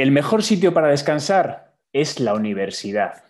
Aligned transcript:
El 0.00 0.12
mejor 0.12 0.42
sitio 0.42 0.72
para 0.72 0.88
descansar 0.88 1.74
es 1.92 2.20
la 2.20 2.32
universidad. 2.32 3.22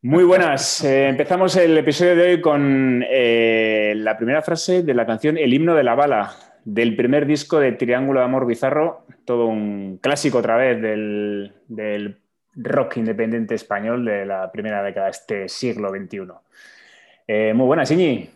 Muy 0.00 0.24
buenas. 0.24 0.82
Eh, 0.88 1.08
empezamos 1.08 1.54
el 1.56 1.76
episodio 1.76 2.16
de 2.16 2.22
hoy 2.22 2.40
con 2.40 3.04
eh, 3.06 3.92
la 3.94 4.16
primera 4.16 4.40
frase 4.40 4.82
de 4.82 4.94
la 4.94 5.04
canción 5.04 5.36
El 5.36 5.52
himno 5.52 5.74
de 5.74 5.82
la 5.82 5.94
bala, 5.94 6.32
del 6.64 6.96
primer 6.96 7.26
disco 7.26 7.60
de 7.60 7.72
Triángulo 7.72 8.20
de 8.20 8.24
Amor 8.24 8.46
Bizarro, 8.46 9.04
todo 9.26 9.48
un 9.48 9.98
clásico 10.00 10.38
otra 10.38 10.56
vez 10.56 10.80
del, 10.80 12.16
rock 12.54 12.96
independiente 12.96 13.54
español 13.54 14.06
de 14.06 14.24
la 14.24 14.50
primera 14.50 14.82
década 14.82 15.06
de 15.06 15.12
este 15.12 15.48
siglo 15.50 15.90
XXI. 15.90 16.20
Eh, 17.26 17.52
muy 17.54 17.66
buenas, 17.66 17.90
Iñi. 17.90 18.30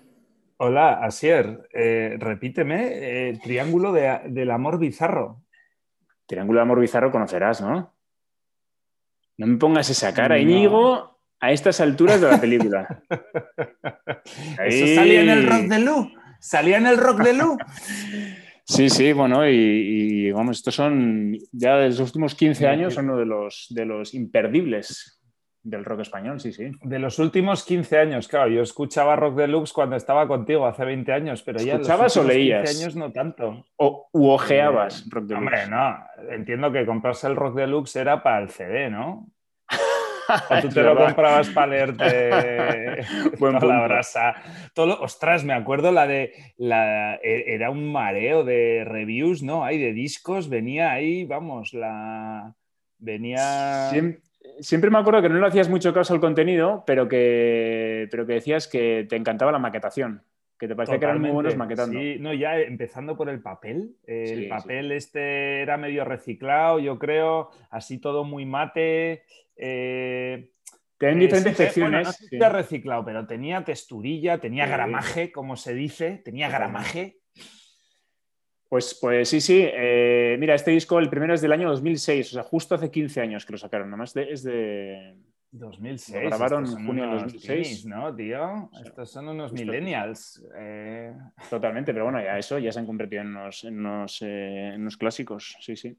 Hola, 0.59 1.03
Asier. 1.03 1.71
repíteme, 1.73 3.41
Triángulo 3.43 3.95
del 3.95 4.51
Amor 4.51 4.79
Bizarro. 4.79 5.43
Triángulo 6.27 6.59
de 6.59 6.63
Amor 6.63 6.81
Bizarro 6.81 7.11
conocerás, 7.11 7.61
¿no? 7.61 7.95
No 9.39 9.47
me 9.47 9.57
pongas 9.57 9.91
esa 9.91 10.13
cara, 10.13 10.39
Íñigo, 10.39 11.21
a 11.41 11.53
estas 11.53 11.81
alturas 11.81 12.21
de 12.21 12.31
la 12.31 12.41
película. 12.41 13.03
Eso 14.65 14.95
salía 14.95 15.23
en 15.23 15.31
el 15.31 15.47
rock 15.49 15.63
de 15.63 15.79
Lu. 15.79 16.13
Salía 16.39 16.79
en 16.79 16.87
el 16.87 16.97
rock 16.97 17.23
de 17.23 17.33
Lu. 17.33 17.57
Sí, 18.65 18.89
sí, 18.89 19.13
bueno, 19.13 19.47
y, 19.47 20.31
vamos, 20.31 20.59
estos 20.59 20.77
son 20.77 21.37
ya 21.51 21.77
de 21.77 21.89
los 21.89 21.99
últimos 21.99 22.37
15 22.37 22.69
años, 22.69 22.95
son 22.95 23.11
uno 23.11 23.19
de 23.19 23.27
los, 23.27 23.67
de 23.71 23.85
los 23.85 24.15
imperdibles 24.15 25.22
del 25.63 25.85
rock 25.85 26.01
español, 26.01 26.41
sí, 26.41 26.53
sí. 26.53 26.73
De 26.83 26.99
los 26.99 27.19
últimos 27.19 27.65
15 27.65 27.99
años, 27.99 28.29
claro, 28.29 28.51
yo 28.51 28.63
escuchaba 28.63 29.15
Rock 29.15 29.37
Deluxe 29.37 29.73
cuando 29.73 29.97
estaba 29.97 30.27
contigo 30.27 30.67
hace 30.67 30.85
20 30.85 31.13
años, 31.13 31.43
pero 31.43 31.61
ya 31.61 31.75
¿Escuchabas 31.75 32.17
o 32.17 32.25
leías? 32.25 32.69
15 32.69 32.83
años 32.83 32.97
no 32.97 33.13
tanto. 33.13 33.65
O 33.77 34.09
u 34.13 34.31
ojeabas 34.31 35.09
Rock 35.09 35.25
Deluxe. 35.25 35.39
Hombre, 35.39 35.67
no, 35.69 35.99
entiendo 36.31 36.73
que 36.73 36.85
comprarse 36.85 37.29
el 37.29 37.37
Rock 37.37 37.57
Deluxe 37.57 37.97
era 37.97 38.23
para 38.23 38.43
el 38.43 38.51
CD, 38.51 38.91
¿no? 38.91 39.29
O 40.51 40.61
tú 40.61 40.69
te 40.69 40.83
lo 40.83 40.97
comprabas 40.97 41.51
para 41.51 41.67
leerte 41.67 43.05
Buen 43.39 43.55
la 43.55 43.83
brasa. 43.85 44.35
Todo 44.73 45.01
ostras, 45.01 45.45
me 45.45 45.53
acuerdo 45.53 45.91
la 45.91 46.07
de. 46.07 46.33
La, 46.57 47.17
e, 47.17 47.55
era 47.55 47.71
un 47.71 47.91
mareo 47.91 48.45
de 48.45 48.85
reviews, 48.87 49.43
¿no? 49.43 49.65
Hay 49.65 49.79
de 49.79 49.93
discos, 49.93 50.49
venía 50.49 50.93
ahí, 50.93 51.25
vamos, 51.25 51.75
la. 51.75 52.55
Venía 52.99 53.89
siempre 53.91 54.23
me 54.91 54.99
acuerdo 54.99 55.23
que 55.23 55.29
no 55.29 55.39
le 55.39 55.47
hacías 55.47 55.69
mucho 55.69 55.93
caso 55.93 56.15
al 56.15 56.21
contenido, 56.21 56.85
pero 56.87 57.09
que, 57.09 58.09
pero 58.11 58.27
que 58.27 58.35
decías 58.35 58.69
que 58.69 59.07
te 59.09 59.17
encantaba 59.17 59.53
la 59.53 59.59
maquetación, 59.59 60.23
que 60.59 60.69
te 60.69 60.77
parecía 60.77 60.99
que 60.99 61.05
eran 61.05 61.21
muy 61.21 61.31
buenos 61.31 61.57
maquetando. 61.57 61.99
Sí, 61.99 62.17
no, 62.21 62.33
ya 62.33 62.59
empezando 62.59 63.17
por 63.17 63.29
el 63.29 63.41
papel. 63.41 63.97
el 64.07 64.49
papel 64.49 64.93
este 64.93 65.63
era 65.63 65.77
medio 65.77 66.05
reciclado, 66.05 66.79
yo 66.79 66.99
creo, 66.99 67.51
así 67.71 67.99
todo 67.99 68.25
muy 68.25 68.45
mate. 68.45 69.25
Eh, 69.57 70.51
Tienen 70.99 71.19
diferentes 71.19 71.57
secciones. 71.57 72.07
no 72.07 72.13
sé 72.13 72.49
reciclado, 72.49 73.05
pero 73.05 73.27
tenía 73.27 73.65
texturilla, 73.65 74.39
tenía 74.39 74.67
gramaje, 74.67 75.33
como 75.33 75.57
se 75.57 75.75
dice, 75.75 76.21
tenía 76.25 76.49
gramaje. 76.49 77.22
Pues, 78.73 78.95
pues 78.99 79.29
sí, 79.29 79.43
sí. 79.43 79.67
Eh, 79.71 80.35
mira, 80.41 80.55
este 80.55 80.71
disco, 80.71 80.99
el 80.99 81.11
primero 81.11 81.35
es 81.35 81.43
del 81.43 81.53
año 81.53 81.69
2006, 81.69 82.31
o 82.31 82.33
sea, 82.33 82.43
justo 82.43 82.75
hace 82.75 82.91
15 82.91 83.21
años 83.21 83.45
que 83.45 83.53
lo 83.53 83.59
sacaron, 83.59 83.91
nomás 83.91 84.17
es 84.17 84.43
de... 84.45 85.15
2006. 85.51 86.15
Lo 86.15 86.29
grabaron 86.31 86.65
en 86.65 86.87
junio 86.87 87.05
de 87.05 87.11
2006. 87.11 87.85
¿no, 87.85 88.17
tío? 88.17 88.71
Estos 88.83 89.11
son 89.11 89.29
unos 89.29 89.53
millennials. 89.53 90.43
Eh. 90.57 91.13
Totalmente, 91.51 91.93
pero 91.93 92.05
bueno, 92.05 92.23
ya 92.23 92.39
eso 92.39 92.59
ya 92.59 92.73
se 92.73 92.79
han 92.79 92.87
convertido 92.87 93.21
en 93.21 93.37
unos, 93.37 93.63
en 93.65 93.79
unos, 93.79 94.19
eh, 94.23 94.75
clásicos, 94.99 95.55
sí, 95.61 95.77
sí. 95.77 95.95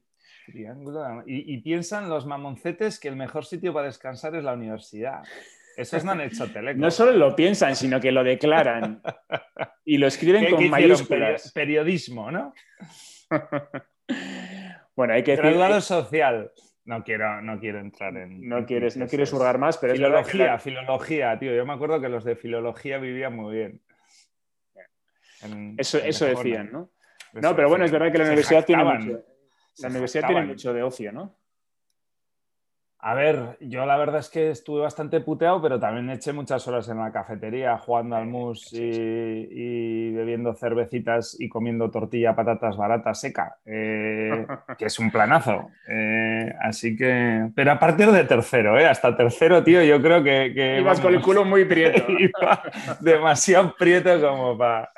Triángulo. 0.46 1.22
Y, 1.28 1.54
y, 1.54 1.58
piensan 1.60 2.08
los 2.08 2.26
mamoncetes 2.26 2.98
que 2.98 3.06
el 3.06 3.14
mejor 3.14 3.44
sitio 3.44 3.72
para 3.72 3.86
descansar 3.86 4.34
es 4.34 4.42
la 4.42 4.54
universidad. 4.54 5.22
Esos 5.76 6.04
no 6.04 6.12
han 6.12 6.20
hecho 6.20 6.50
teleco. 6.50 6.80
No 6.80 6.90
solo 6.90 7.12
lo 7.12 7.34
piensan, 7.34 7.76
sino 7.76 8.00
que 8.00 8.12
lo 8.12 8.24
declaran. 8.24 9.02
Y 9.86 9.98
lo 9.98 10.06
escriben 10.06 10.50
con 10.50 10.70
mayúsculas. 10.70 11.52
Periodismo, 11.52 12.30
¿no? 12.30 12.54
bueno, 14.96 15.12
hay 15.12 15.22
que 15.22 15.32
decir. 15.32 15.44
Graduado 15.44 15.78
social. 15.82 16.50
No 16.86 17.04
quiero, 17.04 17.42
no 17.42 17.60
quiero 17.60 17.80
entrar 17.80 18.16
en. 18.16 18.48
No 18.48 18.64
quieres, 18.64 18.96
no 18.96 19.06
quieres 19.06 19.30
hurgar 19.34 19.58
más, 19.58 19.76
pero 19.76 19.94
filología, 19.94 20.58
filología, 20.58 21.38
tío. 21.38 21.54
Yo 21.54 21.66
me 21.66 21.74
acuerdo 21.74 22.00
que 22.00 22.08
los 22.08 22.24
de 22.24 22.34
filología 22.34 22.96
vivían 22.96 23.36
muy 23.36 23.54
bien. 23.54 23.80
eso, 25.76 25.98
eso 25.98 26.24
decían, 26.24 26.70
¿no? 26.72 26.90
no, 27.34 27.54
pero 27.54 27.68
bueno, 27.68 27.84
es 27.84 27.90
verdad 27.90 28.10
que 28.10 28.18
la 28.18 28.24
universidad 28.24 28.64
tiene 28.64 28.84
mucho. 28.84 29.22
La 29.78 29.88
universidad 29.88 30.26
tiene 30.26 30.46
mucho 30.46 30.72
de 30.72 30.82
ocio, 30.82 31.12
¿no? 31.12 31.36
A 33.06 33.12
ver, 33.12 33.58
yo 33.60 33.84
la 33.84 33.98
verdad 33.98 34.20
es 34.20 34.30
que 34.30 34.48
estuve 34.48 34.80
bastante 34.80 35.20
puteado, 35.20 35.60
pero 35.60 35.78
también 35.78 36.08
eché 36.08 36.32
muchas 36.32 36.66
horas 36.66 36.88
en 36.88 36.96
la 36.96 37.12
cafetería 37.12 37.76
jugando 37.76 38.16
al 38.16 38.24
mus 38.24 38.72
y, 38.72 40.10
bebiendo 40.10 40.54
cervecitas 40.54 41.36
y 41.38 41.50
comiendo 41.50 41.90
tortilla, 41.90 42.34
patatas 42.34 42.78
baratas 42.78 43.20
seca, 43.20 43.58
eh, 43.66 44.46
que 44.78 44.86
es 44.86 44.98
un 44.98 45.10
planazo. 45.10 45.68
Eh, 45.86 46.50
así 46.62 46.96
que, 46.96 47.50
pero 47.54 47.72
a 47.72 47.78
partir 47.78 48.10
de 48.10 48.24
tercero, 48.24 48.78
¿eh? 48.78 48.86
hasta 48.86 49.14
tercero, 49.14 49.62
tío, 49.62 49.82
yo 49.84 50.00
creo 50.00 50.24
que... 50.24 50.52
que 50.54 50.80
Ibas 50.80 50.98
con 50.98 51.12
el 51.12 51.20
culo 51.20 51.44
muy 51.44 51.64
prieto. 51.66 52.06
demasiado 53.00 53.74
prieto 53.78 54.18
como 54.18 54.56
para 54.56 54.90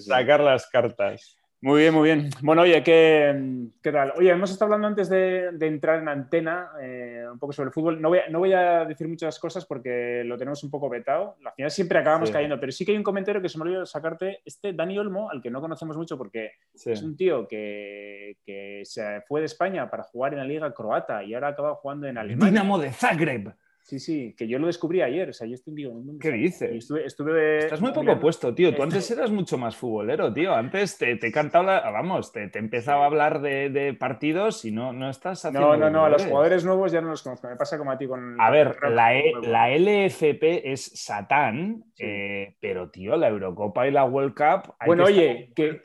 sacar 0.00 0.40
las 0.40 0.68
cartas. 0.68 1.38
Muy 1.66 1.80
bien, 1.80 1.94
muy 1.94 2.04
bien. 2.04 2.30
Bueno, 2.42 2.62
oye, 2.62 2.80
¿qué, 2.84 3.66
qué 3.82 3.90
tal? 3.90 4.12
Oye, 4.16 4.30
hemos 4.30 4.52
estado 4.52 4.66
hablando 4.66 4.86
antes 4.86 5.08
de, 5.08 5.48
entrar 5.62 5.98
en 5.98 6.08
antena 6.08 6.70
eh, 6.80 7.24
un 7.28 7.40
poco 7.40 7.52
sobre 7.52 7.66
el 7.66 7.72
fútbol. 7.72 8.00
No 8.00 8.08
voy, 8.08 8.20
a, 8.20 8.28
no 8.28 8.38
voy, 8.38 8.52
a, 8.52 8.84
decir 8.84 9.08
muchas 9.08 9.36
cosas 9.40 9.66
porque 9.66 10.22
lo 10.24 10.38
tenemos 10.38 10.62
un 10.62 10.70
poco 10.70 10.88
vetado. 10.88 11.36
Al 11.44 11.52
final 11.54 11.70
siempre 11.72 11.98
acabamos 11.98 12.30
cayendo, 12.30 12.60
pero 12.60 12.70
sí 12.70 12.84
que 12.84 12.92
hay 12.92 12.96
un 12.96 13.02
comentario 13.02 13.42
que 13.42 13.48
se 13.48 13.58
me 13.58 13.62
olvidó 13.62 13.84
sacarte. 13.84 14.42
Este 14.44 14.74
Dani 14.74 14.96
Olmo, 14.96 15.28
al 15.28 15.42
que 15.42 15.50
no 15.50 15.60
conocemos 15.60 15.96
mucho 15.96 16.16
porque 16.16 16.52
es 16.72 17.02
un 17.02 17.16
tío 17.16 17.48
que, 17.48 18.36
que, 18.46 18.82
se 18.84 19.22
fue 19.22 19.40
de 19.40 19.46
España 19.46 19.90
para 19.90 20.04
jugar 20.04 20.34
en 20.34 20.38
la 20.38 20.44
liga 20.44 20.72
croata 20.72 21.24
y 21.24 21.34
ahora 21.34 21.48
acaba 21.48 21.74
jugando 21.74 22.06
en 22.06 22.16
Alemania. 22.16 22.52
Dinamo 22.52 22.78
de 22.78 22.92
Zagreb. 22.92 23.52
Sí, 23.86 24.00
sí, 24.00 24.34
que 24.36 24.48
yo 24.48 24.58
lo 24.58 24.66
descubrí 24.66 25.00
ayer. 25.00 25.28
O 25.28 25.32
sea, 25.32 25.46
yo 25.46 25.54
estoy 25.54 25.72
digo, 25.72 25.94
¿Qué 26.20 26.32
dices? 26.32 26.90
Estuve, 27.04 27.58
Estás 27.58 27.80
muy 27.80 27.92
poco 27.92 28.18
puesto, 28.18 28.52
tío. 28.52 28.74
Tú 28.74 28.82
antes 28.82 29.08
eras 29.12 29.30
mucho 29.30 29.58
más 29.58 29.76
futbolero, 29.76 30.32
tío. 30.34 30.52
Antes 30.52 30.98
te, 30.98 31.14
te 31.14 31.30
cantaba, 31.30 31.88
vamos, 31.92 32.32
te, 32.32 32.48
te, 32.48 32.58
empezaba 32.58 33.04
a 33.04 33.06
hablar 33.06 33.40
de, 33.40 33.96
partidos 33.96 34.64
y 34.64 34.72
no, 34.72 34.92
no 34.92 35.08
estás 35.08 35.44
haciendo. 35.44 35.68
No, 35.68 35.76
no, 35.76 35.88
no, 35.88 36.04
a 36.04 36.08
los 36.08 36.24
jugadores 36.24 36.64
nuevos 36.64 36.90
ya 36.90 37.00
no 37.00 37.10
los 37.10 37.22
conozco. 37.22 37.48
Me 37.48 37.54
pasa 37.54 37.78
como 37.78 37.92
a 37.92 37.96
ti 37.96 38.08
con. 38.08 38.40
A 38.40 38.50
ver, 38.50 38.76
la, 38.90 39.16
e, 39.16 39.32
la, 39.42 39.70
LFP 39.70 40.72
es 40.72 40.82
Satán, 41.00 41.84
eh, 41.96 42.56
pero, 42.60 42.90
tío, 42.90 43.16
la 43.16 43.28
Eurocopa 43.28 43.86
y 43.86 43.92
la 43.92 44.04
World 44.04 44.34
Cup. 44.34 44.74
bueno, 44.84 45.04
oye, 45.04 45.52
que, 45.54 45.80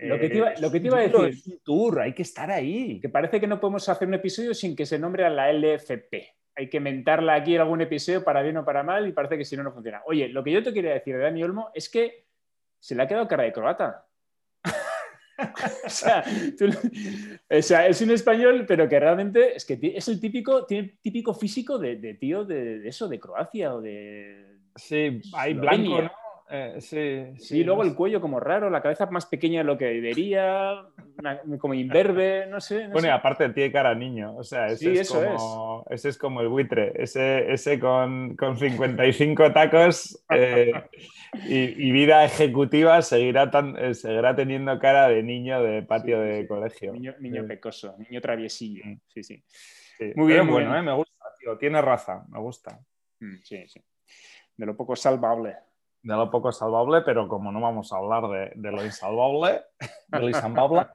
lo, 0.00 0.18
que 0.18 0.28
te 0.28 0.36
iba, 0.36 0.52
lo 0.60 0.72
que 0.72 0.80
te 0.80 0.86
iba 0.88 0.98
a 0.98 1.02
decir. 1.02 1.26
Es 1.26 1.46
un 1.46 1.60
tour, 1.62 2.00
hay 2.00 2.12
que 2.12 2.22
estar 2.22 2.50
ahí. 2.50 2.98
Que 2.98 3.08
parece 3.08 3.38
que 3.38 3.46
no 3.46 3.60
podemos 3.60 3.88
hacer 3.88 4.08
un 4.08 4.14
episodio 4.14 4.52
sin 4.52 4.74
que 4.74 4.84
se 4.84 4.98
nombre 4.98 5.24
a 5.24 5.30
la 5.30 5.52
LFP 5.52 6.34
hay 6.56 6.70
que 6.70 6.80
mentarla 6.80 7.34
aquí 7.34 7.54
en 7.54 7.60
algún 7.60 7.82
episodio 7.82 8.24
para 8.24 8.42
bien 8.42 8.56
o 8.56 8.64
para 8.64 8.82
mal 8.82 9.06
y 9.06 9.12
parece 9.12 9.36
que 9.36 9.44
si 9.44 9.56
no, 9.56 9.62
no 9.62 9.72
funciona. 9.72 10.02
Oye, 10.06 10.28
lo 10.28 10.42
que 10.42 10.52
yo 10.52 10.62
te 10.62 10.72
quería 10.72 10.94
decir 10.94 11.14
de 11.16 11.22
Dani 11.22 11.42
Olmo 11.42 11.70
es 11.74 11.90
que 11.90 12.26
se 12.80 12.94
le 12.94 13.02
ha 13.02 13.08
quedado 13.08 13.28
cara 13.28 13.44
de 13.44 13.52
croata. 13.52 14.06
o, 15.84 15.90
sea, 17.62 17.86
es 17.86 18.00
un 18.00 18.10
español, 18.10 18.64
pero 18.66 18.88
que 18.88 18.98
realmente 18.98 19.54
es 19.54 19.66
que 19.66 19.78
es 19.94 20.08
el 20.08 20.18
típico, 20.18 20.64
tiene 20.64 20.96
típico 21.02 21.34
físico 21.34 21.78
de, 21.78 22.14
tío 22.14 22.44
de, 22.44 22.88
eso, 22.88 23.06
de 23.06 23.20
Croacia 23.20 23.74
o 23.74 23.82
de. 23.82 24.56
Sí, 24.74 25.20
hay 25.34 25.54
blanco, 25.54 26.02
¿no? 26.02 26.25
Eh, 26.48 26.76
sí, 26.80 27.40
sí, 27.40 27.64
luego 27.64 27.82
el 27.82 27.96
cuello 27.96 28.20
como 28.20 28.38
raro, 28.38 28.70
la 28.70 28.80
cabeza 28.80 29.06
más 29.06 29.26
pequeña 29.26 29.58
de 29.58 29.64
lo 29.64 29.76
que 29.76 29.86
debería, 29.86 30.80
como 31.58 31.74
imberbe, 31.74 32.46
no 32.46 32.60
sé. 32.60 32.86
bueno, 32.86 33.08
y 33.08 33.10
aparte 33.10 33.48
tiene 33.48 33.72
cara 33.72 33.96
niño, 33.96 34.36
o 34.36 34.44
sea, 34.44 34.68
ese, 34.68 34.92
es, 34.92 35.10
como, 35.10 35.84
ese 35.90 36.08
es 36.10 36.16
como 36.16 36.40
el 36.42 36.48
buitre, 36.48 36.92
ese, 36.94 37.52
ese 37.52 37.80
con, 37.80 38.36
con 38.36 38.56
55 38.56 39.52
tacos 39.52 40.24
eh, 40.30 40.72
y, 41.48 41.90
vida 41.90 42.24
ejecutiva 42.24 43.02
seguirá, 43.02 43.50
tan, 43.50 43.76
eh, 43.76 43.94
seguirá 43.94 44.36
teniendo 44.36 44.78
cara 44.78 45.08
de 45.08 45.24
niño 45.24 45.60
de 45.60 45.82
patio 45.82 46.20
de 46.20 46.46
colegio. 46.46 46.92
Niño, 46.92 47.44
pecoso, 47.48 47.96
niño 47.98 48.20
traviesillo, 48.20 48.84
mm. 48.84 49.00
sí, 49.08 49.22
sí. 49.24 49.44
Muy 50.14 50.32
bien, 50.32 50.46
bueno, 50.46 50.80
me 50.80 50.92
gusta, 50.92 51.24
tío, 51.40 51.58
tiene 51.58 51.82
raza, 51.82 52.24
me 52.28 52.38
gusta. 52.38 52.78
Mm, 53.18 53.36
sí, 53.42 53.66
sí. 53.66 53.82
De 54.56 54.64
lo 54.64 54.76
poco 54.76 54.94
salvable 54.94 55.56
de 56.06 56.14
lo 56.14 56.30
poco 56.30 56.52
salvable, 56.52 57.02
pero 57.02 57.26
como 57.26 57.50
no 57.50 57.60
vamos 57.60 57.92
a 57.92 57.96
hablar 57.96 58.28
de, 58.28 58.52
de 58.54 58.70
lo 58.70 58.84
insalvable, 58.84 59.62
de 60.06 60.20
lo 60.20 60.28
insalvable, 60.28 60.86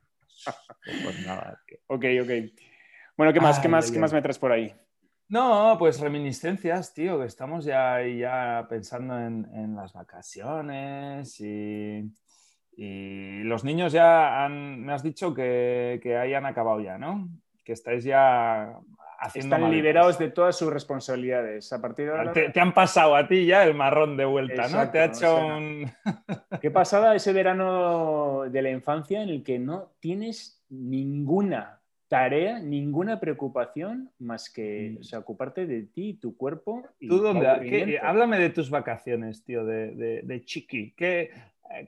pues 0.85 1.25
nada, 1.25 1.59
tío. 1.67 1.77
Ok, 1.87 2.05
ok. 2.23 2.29
Bueno, 3.17 3.33
¿qué 3.33 3.41
más, 3.41 3.59
¿qué 3.59 3.67
más, 3.67 3.91
¿qué 3.91 3.99
más 3.99 4.13
me 4.13 4.21
traes 4.21 4.39
por 4.39 4.53
ahí? 4.53 4.73
No, 5.27 5.75
pues 5.77 5.99
reminiscencias, 5.99 6.93
tío, 6.93 7.19
que 7.19 7.25
estamos 7.25 7.65
ya, 7.65 8.01
ya 8.05 8.65
pensando 8.69 9.19
en, 9.19 9.49
en 9.53 9.75
las 9.75 9.91
vacaciones 9.91 11.39
y, 11.41 12.09
y, 12.77 13.43
los 13.43 13.65
niños 13.65 13.91
ya 13.91 14.45
han, 14.45 14.81
me 14.81 14.93
has 14.93 15.03
dicho 15.03 15.33
que, 15.33 15.99
que 16.01 16.17
hayan 16.17 16.45
acabado 16.45 16.79
ya, 16.79 16.97
¿no? 16.97 17.29
que 17.63 17.73
estáis 17.73 18.03
ya 18.03 18.77
haciendo. 19.21 19.55
Están 19.55 19.71
liberados 19.71 20.17
de 20.19 20.29
todas 20.29 20.57
sus 20.57 20.73
responsabilidades. 20.73 21.71
A 21.71 21.79
partir 21.81 22.07
de 22.07 22.11
ahora... 22.11 22.33
te, 22.33 22.59
han 22.59 22.73
pasado 22.73 23.15
a 23.15 23.27
ti 23.27 23.45
ya 23.45 23.63
el 23.63 23.73
marrón 23.75 24.17
de 24.17 24.25
vuelta, 24.25 24.67
¿no? 24.67 24.89
Te 24.89 24.99
ha 24.99 25.05
hecho 25.05 25.37
un. 25.47 25.91
Qué 26.61 26.71
pasada 26.71 27.15
ese 27.15 27.31
verano 27.31 28.43
de 28.49 28.61
la 28.61 28.71
infancia 28.71 29.21
en 29.21 29.29
el 29.29 29.43
que 29.43 29.59
no 29.59 29.91
tienes 29.99 30.61
ninguna 30.69 31.77
tarea, 32.07 32.59
ninguna 32.59 33.19
preocupación 33.21 34.09
más 34.19 34.49
que 34.49 34.95
Mm. 34.95 34.99
o 34.99 35.03
sea, 35.03 35.19
ocuparte 35.19 35.65
de 35.65 35.83
ti, 35.83 36.15
tu 36.15 36.35
cuerpo. 36.35 36.83
Y 36.99 37.07
¿Tú 37.07 37.17
tu 37.17 37.23
dónde? 37.23 37.47
qué- 37.61 37.99
háblame 38.01 38.37
de 38.37 38.49
tus 38.49 38.69
vacaciones, 38.69 39.45
tío, 39.45 39.63
de, 39.65 39.91
de- 39.95 40.21
de 40.23 40.41
chiqui. 40.43 40.93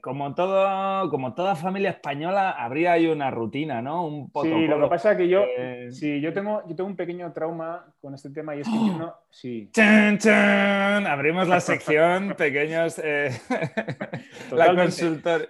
Como, 0.00 0.34
todo, 0.34 1.10
como 1.10 1.34
toda 1.34 1.56
familia 1.56 1.90
española, 1.90 2.50
habría 2.50 2.92
ahí 2.92 3.06
una 3.06 3.30
rutina, 3.30 3.80
¿no? 3.82 4.06
Un 4.06 4.30
Sí, 4.42 4.66
lo 4.66 4.80
que 4.80 4.86
pasa 4.88 5.12
es 5.12 5.18
que 5.18 5.28
yo, 5.28 5.44
Eh, 5.56 5.88
sí, 5.92 6.20
yo 6.20 6.32
tengo, 6.32 6.62
yo 6.68 6.74
tengo 6.76 6.88
un 6.90 6.96
pequeño 6.96 7.32
trauma 7.32 7.86
con 8.00 8.14
este 8.14 8.30
tema 8.30 8.54
y 8.56 8.60
es 8.60 8.68
que 8.68 8.74
yo 8.74 8.98
no, 8.98 9.14
sí, 9.30 9.70
Chan, 9.72 10.18
chan. 10.18 11.06
Abrimos 11.06 11.48
la 11.48 11.60
sección, 11.60 12.34
pequeños. 12.38 13.00
eh, 13.02 13.30
la 14.52 14.74
consultor. 14.74 15.48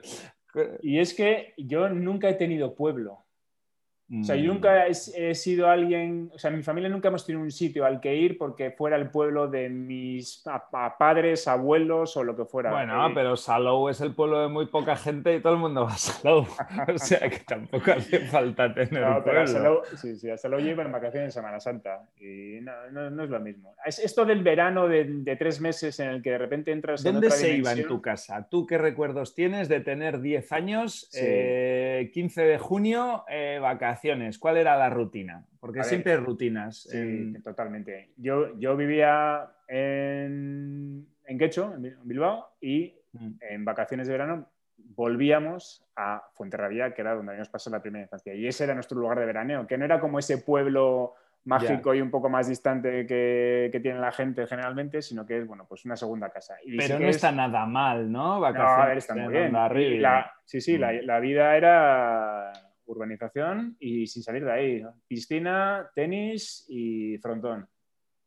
y 0.82 0.98
es 0.98 1.14
que 1.14 1.54
yo 1.56 1.88
nunca 1.88 2.28
he 2.28 2.34
tenido 2.34 2.74
pueblo. 2.74 3.23
O 4.20 4.22
sea, 4.22 4.36
yo 4.36 4.50
Mm. 4.50 4.54
nunca 4.54 4.86
he, 4.86 4.90
he 5.16 5.34
sido 5.34 5.66
alguien, 5.68 6.30
o 6.34 6.38
sea, 6.38 6.50
en 6.50 6.58
mi 6.58 6.62
familia 6.62 6.90
nunca 6.90 7.08
hemos 7.08 7.24
tenido 7.24 7.42
un 7.42 7.50
sitio 7.50 7.86
al 7.86 8.00
que 8.02 8.14
ir 8.14 8.36
porque 8.36 8.70
fuera 8.70 8.96
el 8.96 9.10
pueblo 9.10 9.48
de 9.48 9.70
mis 9.70 10.46
a- 10.46 10.62
a 10.72 10.98
padres, 10.98 11.48
abuelos 11.48 12.14
o 12.18 12.22
lo 12.22 12.36
que 12.36 12.44
fuera. 12.44 12.70
Bueno, 12.70 13.08
Eh, 13.08 13.12
pero 13.14 13.34
Salou 13.34 13.88
es 13.88 14.02
el 14.02 14.14
pueblo 14.14 14.42
de 14.42 14.48
muy 14.48 14.66
poca 14.66 14.94
gente 14.94 15.34
y 15.34 15.40
todo 15.40 15.54
el 15.54 15.58
mundo 15.58 15.84
va 15.84 15.92
a 15.94 15.96
Salou. 15.96 16.46
O 16.94 16.98
sea 16.98 17.30
que 17.30 17.38
tampoco 17.46 17.92
hace 17.92 18.20
falta 18.26 18.72
tener 18.74 18.92
No, 19.02 19.08
pero 19.14 19.22
pueblo. 19.24 19.40
hasta 19.40 19.58
luego, 19.60 19.82
sí, 19.96 20.16
sí, 20.16 20.28
llevo 20.60 20.82
en 20.82 20.92
vacaciones 20.92 21.28
en 21.28 21.32
Semana 21.32 21.58
Santa 21.58 22.02
y 22.20 22.58
no, 22.60 22.72
no- 22.92 23.10
no 23.10 23.24
es 23.24 23.30
lo 23.30 23.40
mismo. 23.40 23.74
Es 23.86 23.98
esto 23.98 24.26
del 24.26 24.42
verano 24.42 24.86
de, 24.86 25.04
de 25.04 25.36
tres 25.36 25.62
meses 25.62 25.98
en 26.00 26.10
el 26.10 26.22
que 26.22 26.30
de 26.30 26.38
repente 26.38 26.72
entras 26.72 27.02
en 27.06 27.12
¿Dónde 27.14 27.28
otra 27.28 27.38
se 27.38 27.46
iba 27.48 27.70
en 27.70 27.76
dimensión. 27.76 27.88
tu 27.88 28.02
casa? 28.02 28.46
¿Tú 28.50 28.66
qué 28.66 28.76
recuerdos 28.76 29.34
tienes 29.34 29.68
de 29.70 29.80
tener 29.80 30.20
10 30.20 30.52
años, 30.52 31.08
Sí. 31.10 31.20
eh, 31.22 32.10
15 32.12 32.42
de 32.42 32.58
junio, 32.58 33.24
eh, 33.30 33.58
vacaciones? 33.62 33.93
¿Cuál 34.38 34.56
era 34.58 34.76
la 34.76 34.90
rutina? 34.90 35.44
Porque 35.60 35.78
ver, 35.80 35.84
siempre 35.86 36.12
hay 36.12 36.18
rutinas. 36.18 36.82
Sí, 36.82 36.96
en- 36.98 37.42
totalmente. 37.42 38.10
Yo, 38.16 38.56
yo 38.58 38.76
vivía 38.76 39.48
en, 39.68 41.06
en 41.26 41.38
Quecho, 41.38 41.72
en 41.74 41.82
Bil- 41.82 41.96
en 42.00 42.08
Bilbao, 42.08 42.48
y 42.60 42.94
Mm. 43.12 43.30
en 43.48 43.64
vacaciones 43.64 44.06
de 44.08 44.12
verano 44.12 44.48
volvíamos 44.76 45.84
a 45.94 46.22
Fuenterrabía, 46.34 46.92
que 46.94 47.00
era 47.02 47.14
donde 47.14 47.30
habíamos 47.30 47.48
pasado 47.48 47.76
la 47.76 47.82
primera 47.82 48.02
infancia. 48.02 48.34
Y 48.34 48.46
ese 48.48 48.64
era 48.64 48.74
nuestro 48.74 48.98
lugar 48.98 49.18
de 49.20 49.26
veraneo, 49.26 49.66
que 49.68 49.78
no 49.78 49.84
era 49.84 50.00
como 50.00 50.18
ese 50.18 50.38
pueblo 50.38 51.14
mágico 51.44 51.94
y 51.94 52.00
un 52.00 52.10
poco 52.10 52.28
más 52.30 52.48
distante 52.48 53.06
que, 53.06 53.68
que 53.70 53.78
tiene 53.80 54.00
la 54.00 54.10
gente 54.10 54.46
generalmente, 54.46 55.00
sino 55.02 55.24
que 55.26 55.38
es, 55.38 55.46
bueno, 55.46 55.66
pues 55.68 55.84
una 55.84 55.94
segunda 55.94 56.30
casa. 56.30 56.54
Y 56.64 56.76
Pero 56.76 56.98
no 56.98 57.06
es- 57.08 57.16
está 57.16 57.30
nada 57.32 57.66
mal, 57.66 58.10
¿no? 58.10 58.34
No, 58.36 58.40
Vacaciones 58.40 58.78
a 58.82 58.86
ver, 58.86 58.98
está 58.98 59.14
muy 59.14 59.24
en 59.24 59.30
bien. 59.30 59.52
La- 60.02 60.32
sí, 60.44 60.60
sí, 60.60 60.76
la, 60.78 60.92
Mm. 60.92 60.96
la 61.04 61.20
vida 61.20 61.56
era 61.56 62.52
urbanización 62.86 63.76
y 63.80 64.06
sin 64.06 64.22
salir 64.22 64.44
de 64.44 64.52
ahí. 64.52 64.82
Piscina, 65.08 65.88
tenis 65.94 66.64
y 66.68 67.18
frontón. 67.18 67.68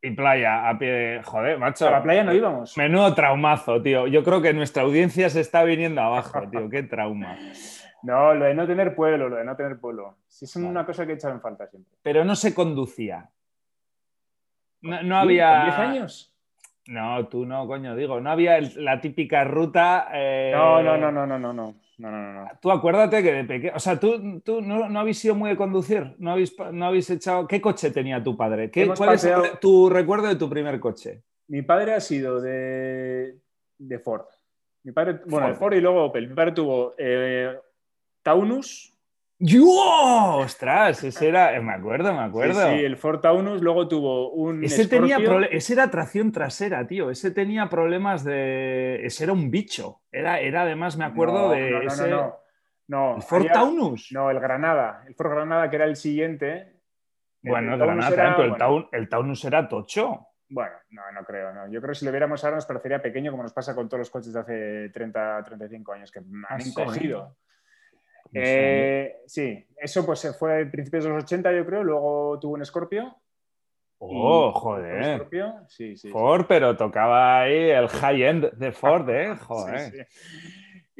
Y 0.01 0.11
playa, 0.11 0.69
a 0.69 0.77
pie 0.77 0.91
de... 0.91 1.23
Joder, 1.23 1.57
macho. 1.57 1.87
A 1.87 1.91
la 1.91 2.03
playa 2.03 2.23
no 2.23 2.33
íbamos. 2.33 2.77
Menudo 2.77 3.13
traumazo, 3.15 3.81
tío. 3.81 4.05
Yo 4.07 4.23
creo 4.23 4.41
que 4.41 4.53
nuestra 4.53 4.83
audiencia 4.83 5.29
se 5.29 5.41
está 5.41 5.63
viniendo 5.63 6.01
abajo, 6.01 6.39
tío. 6.51 6.69
Qué 6.69 6.83
trauma. 6.83 7.37
No, 8.03 8.33
lo 8.35 8.45
de 8.45 8.53
no 8.53 8.67
tener 8.67 8.95
pueblo, 8.95 9.27
lo 9.27 9.37
de 9.37 9.43
no 9.43 9.55
tener 9.55 9.79
pueblo. 9.79 10.17
Sí, 10.27 10.45
es 10.45 10.55
Vale. 10.55 10.67
una 10.67 10.85
cosa 10.85 11.05
que 11.05 11.13
he 11.13 11.15
echado 11.15 11.33
en 11.33 11.41
falta 11.41 11.67
siempre. 11.67 11.91
Pero 12.03 12.23
no 12.23 12.35
se 12.35 12.53
conducía. 12.53 13.29
No, 14.81 15.01
no 15.01 15.15
¿Tú, 15.15 15.23
había... 15.25 15.55
¿Con 15.55 15.65
10 15.65 15.79
años? 15.79 16.33
No, 16.89 17.27
tú 17.27 17.45
no, 17.45 17.67
coño, 17.67 17.95
digo, 17.95 18.21
no 18.21 18.29
había 18.29 18.57
el- 18.57 18.85
la 18.85 19.01
típica 19.01 19.43
ruta. 19.43 20.07
eh, 20.13 20.51
No, 20.55 20.81
no, 20.83 20.95
no, 20.95 21.11
no, 21.11 21.25
no, 21.25 21.39
no, 21.39 21.53
no. 21.53 21.75
No, 21.97 22.11
no, 22.11 22.33
no. 22.33 22.47
Tú 22.61 22.69
acuérdate 22.71 23.23
que 23.23 23.33
de 23.33 23.43
pequeño. 23.43 23.73
O 23.75 23.79
sea, 23.79 23.99
tú, 23.99 24.39
tú 24.41 24.61
no, 24.61 24.87
no 24.87 24.99
habéis 24.99 25.17
sido 25.17 25.33
muy 25.33 25.49
de 25.49 25.57
conducir. 25.57 26.15
No 26.19 26.31
habéis, 26.31 26.55
no 26.71 26.85
habéis 26.85 27.09
echado. 27.09 27.47
¿Qué 27.47 27.59
coche 27.59 27.89
tenía 27.89 28.21
tu 28.23 28.37
padre? 28.37 28.69
¿Qué, 28.69 28.85
¿Cuál 28.85 29.15
es 29.15 29.21
paseado- 29.23 29.57
tu 29.59 29.89
recuerdo 29.89 30.27
de 30.27 30.35
tu 30.35 30.47
primer 30.49 30.79
coche? 30.79 31.23
Mi 31.47 31.63
padre 31.63 31.93
ha 31.95 31.99
sido 31.99 32.39
de, 32.39 33.37
de 33.79 33.99
Ford. 33.99 34.25
Mi 34.83 34.91
padre, 34.91 35.21
bueno, 35.25 35.55
Ford 35.55 35.73
y 35.73 35.81
luego 35.81 36.05
Opel. 36.05 36.27
Mi 36.29 36.35
padre 36.35 36.51
tuvo 36.51 36.93
eh, 36.97 37.57
Taunus. 38.21 38.93
¡Yo! 39.39 40.37
¡Ostras! 40.39 41.03
Ese 41.03 41.27
era. 41.27 41.55
eh, 41.55 41.61
Me 41.61 41.73
acuerdo, 41.73 42.11
me 42.13 42.21
acuerdo. 42.23 42.61
Sí, 42.69 42.77
sí, 42.79 42.85
el 42.85 42.97
Ford 42.97 43.19
Taunus. 43.19 43.61
Luego 43.61 43.87
tuvo 43.87 44.31
un 44.31 44.63
Ese 44.63 44.87
tenía 44.87 45.17
Scorpio. 45.17 45.29
prole- 45.39 45.49
ese 45.51 45.73
era 45.73 45.89
tracción 45.91 46.31
trasera, 46.31 46.87
tío. 46.87 47.11
Ese 47.11 47.31
tenía 47.31 47.69
problemas 47.69 48.23
de. 48.23 49.05
Ese 49.05 49.25
era 49.25 49.33
un 49.33 49.51
bicho. 49.51 50.01
Era, 50.11 50.39
era 50.39 50.63
además, 50.63 50.97
me 50.97 51.05
acuerdo 51.05 51.47
No, 51.47 51.49
de. 51.51 51.69
No, 51.71 51.79
no, 51.79 51.87
ese... 51.87 52.09
no, 52.09 52.17
no. 52.17 52.37
No, 52.89 53.15
¿El 53.17 53.21
Ford 53.21 53.41
había- 53.41 53.51
Taunus? 53.53 54.09
No, 54.11 54.31
el 54.31 54.39
Granada. 54.39 55.03
El 55.07 55.13
Ford 55.13 55.31
Granada, 55.31 55.69
que 55.69 55.75
era 55.75 55.85
el 55.85 55.95
siguiente. 55.97 56.79
bueno, 57.43 57.73
el 57.73 57.79
Granada 57.79 58.13
era, 58.13 58.35
pero 58.35 58.43
el, 58.45 58.49
bueno, 58.59 58.89
el 58.91 59.09
Taunus 59.09 59.43
era 59.45 59.67
tocho. 59.67 60.27
Bueno, 60.49 60.71
no, 60.91 61.01
no 61.13 61.23
creo. 61.25 61.53
No. 61.53 61.67
Yo 61.69 61.81
creo 61.81 61.91
que 61.91 61.99
si 61.99 62.05
lo 62.05 62.11
viéramos 62.11 62.43
ahora 62.43 62.55
nos 62.55 62.65
parecería 62.65 63.01
pequeño, 63.01 63.31
como 63.31 63.43
nos 63.43 63.51
pasa 63.53 63.75
con 63.75 63.87
todos 63.89 63.99
los 63.99 64.09
coches 64.09 64.31
de 64.33 64.39
hace 64.39 64.89
30, 64.89 65.43
35 65.43 65.93
años 65.93 66.11
que 66.11 66.19
han 66.19 66.61
encogido. 66.61 67.35
Sé. 68.31 68.39
Eh, 68.43 69.15
sí, 69.25 69.65
eso 69.77 70.05
pues 70.05 70.19
se 70.19 70.33
fue 70.33 70.61
a 70.63 70.71
principios 70.71 71.03
de 71.05 71.09
los 71.11 71.23
80, 71.23 71.51
yo 71.53 71.65
creo. 71.65 71.83
Luego 71.83 72.39
tuvo 72.39 72.53
un 72.55 72.65
Scorpio. 72.65 73.15
Oh, 73.99 74.51
joder. 74.51 74.95
un 74.97 75.15
Scorpio, 75.17 75.53
sí, 75.69 75.91
sí. 75.95 75.97
sí. 75.97 76.09
Ford, 76.09 76.45
pero 76.47 76.77
tocaba 76.77 77.41
ahí 77.41 77.69
el 77.71 77.87
high-end 77.87 78.51
de 78.53 78.71
Ford, 78.71 79.09
¿eh? 79.09 79.35
Joder. 79.41 79.79
Sí, 79.79 79.97
sí. 79.97 80.49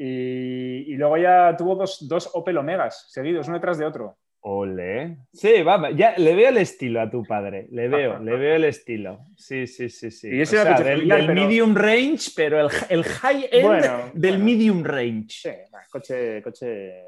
Y, 0.00 0.92
y 0.92 0.96
luego 0.96 1.16
ya 1.16 1.56
tuvo 1.56 1.74
dos, 1.74 2.06
dos 2.08 2.30
Opel 2.34 2.58
Omegas 2.58 3.06
seguidos, 3.10 3.48
uno 3.48 3.56
detrás 3.56 3.78
de 3.78 3.84
otro. 3.84 4.16
Ole. 4.40 5.18
Sí, 5.32 5.62
vamos, 5.64 5.90
ya 5.96 6.14
le 6.16 6.34
veo 6.36 6.48
el 6.50 6.58
estilo 6.58 7.00
a 7.00 7.10
tu 7.10 7.24
padre. 7.24 7.66
Le 7.72 7.88
veo, 7.88 8.20
le 8.20 8.36
veo 8.36 8.54
el 8.54 8.64
estilo. 8.64 9.26
Sí, 9.36 9.66
sí, 9.66 9.88
sí, 9.90 10.12
sí. 10.12 10.28
Y 10.30 10.40
ese 10.40 10.56
O 10.56 10.60
era 10.62 10.70
sea, 10.70 10.76
coche 10.76 10.88
del, 10.90 10.98
familiar, 10.98 11.18
del 11.18 11.26
pero- 11.26 11.40
medium 11.42 11.74
range, 11.74 12.30
pero 12.36 12.60
el, 12.60 12.68
el 12.88 13.04
high-end 13.04 13.66
Bueno, 13.66 14.10
del 14.14 14.30
bueno. 14.32 14.44
medium 14.44 14.84
range. 14.84 15.26
Sí, 15.30 15.50
va, 15.74 15.80
coche, 15.90 16.40
coche 16.42 17.02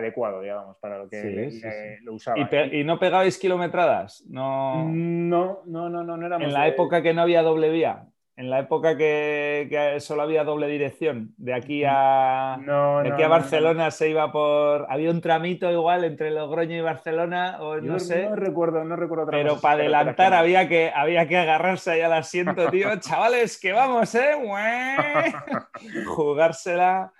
adecuado, 0.00 0.40
digamos, 0.40 0.76
para 0.78 0.98
lo 0.98 1.08
que 1.08 1.22
Sí, 1.22 1.28
le- 1.30 1.50
sí, 1.50 1.60
le- 1.62 1.96
sí. 1.98 2.04
lo 2.04 2.14
usaba. 2.14 2.36
¿Y, 2.72 2.82
no 2.84 2.98
pegabais 2.98 3.38
kilometradas? 3.38 4.24
No. 4.28 4.84
No, 4.88 5.60
no, 5.66 5.88
no, 5.88 6.02
no, 6.02 6.16
no 6.16 6.26
éramos 6.26 6.46
En 6.48 6.52
la 6.52 6.62
de- 6.64 6.68
época 6.70 7.00
que 7.02 7.14
no 7.14 7.22
había 7.22 7.42
doble 7.42 7.70
vía. 7.70 8.04
En 8.36 8.48
la 8.48 8.60
época 8.60 8.96
que, 8.96 9.66
que 9.68 10.00
solo 10.00 10.22
había 10.22 10.44
doble 10.44 10.66
dirección. 10.66 11.34
De 11.36 11.52
aquí 11.52 11.82
a. 11.86 12.56
No, 12.64 13.02
De 13.02 13.10
aquí 13.12 13.20
a 13.22 13.26
no. 13.26 13.32
Barcelona 13.32 13.90
se 13.90 14.08
iba 14.08 14.32
por. 14.32 14.86
Había 14.88 15.10
un 15.10 15.20
tramito 15.20 15.70
igual 15.70 16.04
entre 16.04 16.30
Logroño 16.30 16.74
y 16.74 16.80
Barcelona, 16.80 17.58
o 17.60 17.76
Yo 17.76 17.82
no 17.82 17.98
sé. 17.98 18.30
no 18.30 18.36
recuerdo, 18.36 18.82
no 18.82 18.96
recuerdo 18.96 19.24
otra 19.24 19.36
pero 19.36 19.60
para 19.60 19.74
adelantar 19.80 20.32
había 20.32 20.66
que, 20.70 20.90
había 20.94 21.28
que 21.28 21.36
agarrarse 21.36 21.90
ahí 21.90 22.00
al 22.00 22.14
asiento, 22.14 22.70
tío. 22.70 22.88
Chavales, 23.00 23.60
que 23.60 23.72
vamos, 23.72 24.14
¿eh? 24.14 24.32
Jugársela. 26.06 27.12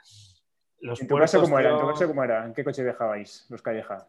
Los 0.81 1.01
¿En 1.01 1.09
tu 1.09 1.17
caso 1.17 1.41
cómo 1.41 1.59
era? 1.59 1.73
¿En 1.73 1.81
tu 1.81 1.87
caso 1.87 2.07
cómo 2.07 2.25
era? 2.25 2.45
¿En 2.47 2.55
qué 2.55 2.65
coche 2.65 2.83
dejabais 2.83 3.47
los 3.51 3.63
Calleja? 3.63 4.09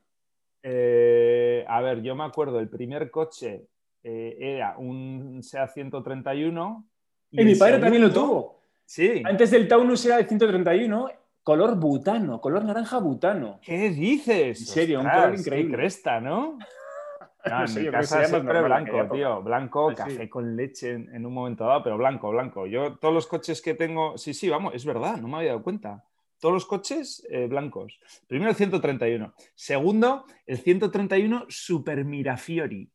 eh, 0.64 1.66
a 1.68 1.82
ver, 1.82 2.02
yo 2.02 2.16
me 2.16 2.24
acuerdo, 2.24 2.60
el 2.60 2.70
primer 2.70 3.10
coche 3.10 3.68
eh, 4.04 4.38
era 4.40 4.78
un 4.78 5.42
SEAT 5.42 5.74
131. 5.74 6.88
Y 7.32 7.46
mi 7.46 7.56
padre 7.56 7.80
también 7.80 8.04
lo 8.04 8.12
tuvo. 8.12 8.62
Sí. 8.86 9.24
Antes 9.26 9.52
del 9.52 9.68
Taunus 9.68 10.06
era 10.06 10.20
el 10.20 10.28
131, 10.28 11.10
color 11.44 11.76
butano, 11.78 12.42
color 12.42 12.64
naranja 12.64 13.00
butano. 13.00 13.60
¿Qué 13.62 13.90
dices? 13.90 14.60
En 14.60 14.66
serio, 14.66 15.00
un 15.00 15.10
color 15.10 15.36
increíble. 15.36 15.78
cresta, 15.78 16.20
¿no? 16.20 16.58
No, 16.58 16.66
No 17.46 17.62
en 17.62 17.68
sé, 17.70 17.80
mi 17.82 17.90
casa 17.90 18.24
siempre 18.26 18.62
blanco, 18.62 19.08
tío. 19.12 19.42
Blanco, 19.42 19.94
café 19.96 20.30
con 20.30 20.56
leche 20.56 20.92
en, 20.92 21.16
en 21.16 21.26
un 21.26 21.34
momento 21.34 21.66
dado, 21.66 21.82
pero 21.84 21.98
blanco, 21.98 22.30
blanco. 22.30 22.68
Yo, 22.68 22.98
todos 22.98 23.14
los 23.14 23.26
coches 23.26 23.62
que 23.64 23.74
tengo, 23.74 24.16
sí, 24.18 24.34
sí, 24.36 24.48
vamos, 24.48 24.76
es 24.76 24.86
verdad, 24.86 25.18
no 25.18 25.28
me 25.28 25.38
había 25.38 25.50
dado 25.52 25.64
cuenta. 25.64 26.06
Todos 26.42 26.54
los 26.54 26.66
coches 26.66 27.26
eh, 27.30 27.46
blancos. 27.46 28.00
Primero 28.28 28.50
el 28.50 28.58
131. 28.58 29.32
Segundo, 29.54 30.26
el 30.48 30.58
131 30.58 31.46
Super 31.48 32.04
Mirafiori. 32.04 32.90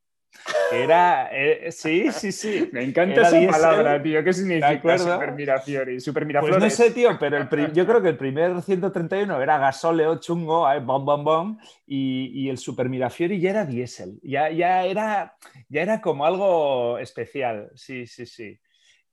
Que 0.68 0.82
era, 0.82 1.28
eh, 1.32 1.70
sí, 1.70 2.10
sí, 2.10 2.32
sí. 2.32 2.68
Me 2.72 2.82
encanta 2.82 3.28
Era 3.28 3.38
esa 3.38 3.50
palabra, 3.52 4.02
tío. 4.02 4.24
¿Qué 4.24 4.32
significa? 4.32 4.98
Super 4.98 5.32
Mirafiori? 5.32 6.00
Super 6.00 6.26
Pues 6.40 6.58
no 6.58 6.68
sé, 6.68 6.90
tío, 6.90 7.16
pero 7.20 7.38
el 7.38 7.72
yo 7.72 7.86
creo 7.86 8.02
que 8.02 8.08
el 8.08 8.16
primer 8.16 8.60
131 8.60 9.40
era 9.40 9.58
gasóleo 9.58 10.18
chungo, 10.18 10.68
eh, 10.70 10.80
bom, 10.80 11.04
bom, 11.04 11.24
bom, 11.24 11.58
y, 11.86 12.32
y 12.34 12.50
el 12.50 12.58
Super 12.58 12.88
Mirafiori 12.88 13.38
ya 13.40 13.50
era 13.50 13.64
diésel, 13.64 14.18
ya, 14.24 14.50
ya, 14.50 14.84
era, 14.84 15.36
ya 15.68 15.82
era 15.82 16.00
como 16.00 16.26
algo 16.26 16.98
especial, 16.98 17.70
sí, 17.76 18.06
sí, 18.08 18.26
sí. 18.26 18.58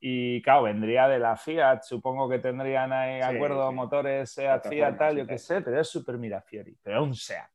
Y 0.05 0.41
claro, 0.41 0.63
vendría 0.63 1.07
de 1.07 1.17
la 1.17 1.37
Fiat, 1.37 1.83
supongo 1.83 2.27
que 2.27 2.37
tendrían 2.37 2.91
ahí 2.91 3.21
Sí, 3.21 3.35
acuerdo 3.37 3.69
sí. 3.69 3.75
motores, 3.75 4.31
Seat, 4.31 4.67
Fiat, 4.67 4.97
tal, 4.97 5.17
yo 5.17 5.25
qué 5.25 5.37
sé, 5.37 5.61
pero 5.61 5.79
es 5.79 5.87
Super 5.87 6.17
Mirafiori, 6.17 6.77
pero 6.83 6.97
era 6.97 7.01
un 7.03 7.15
Seat. 7.15 7.49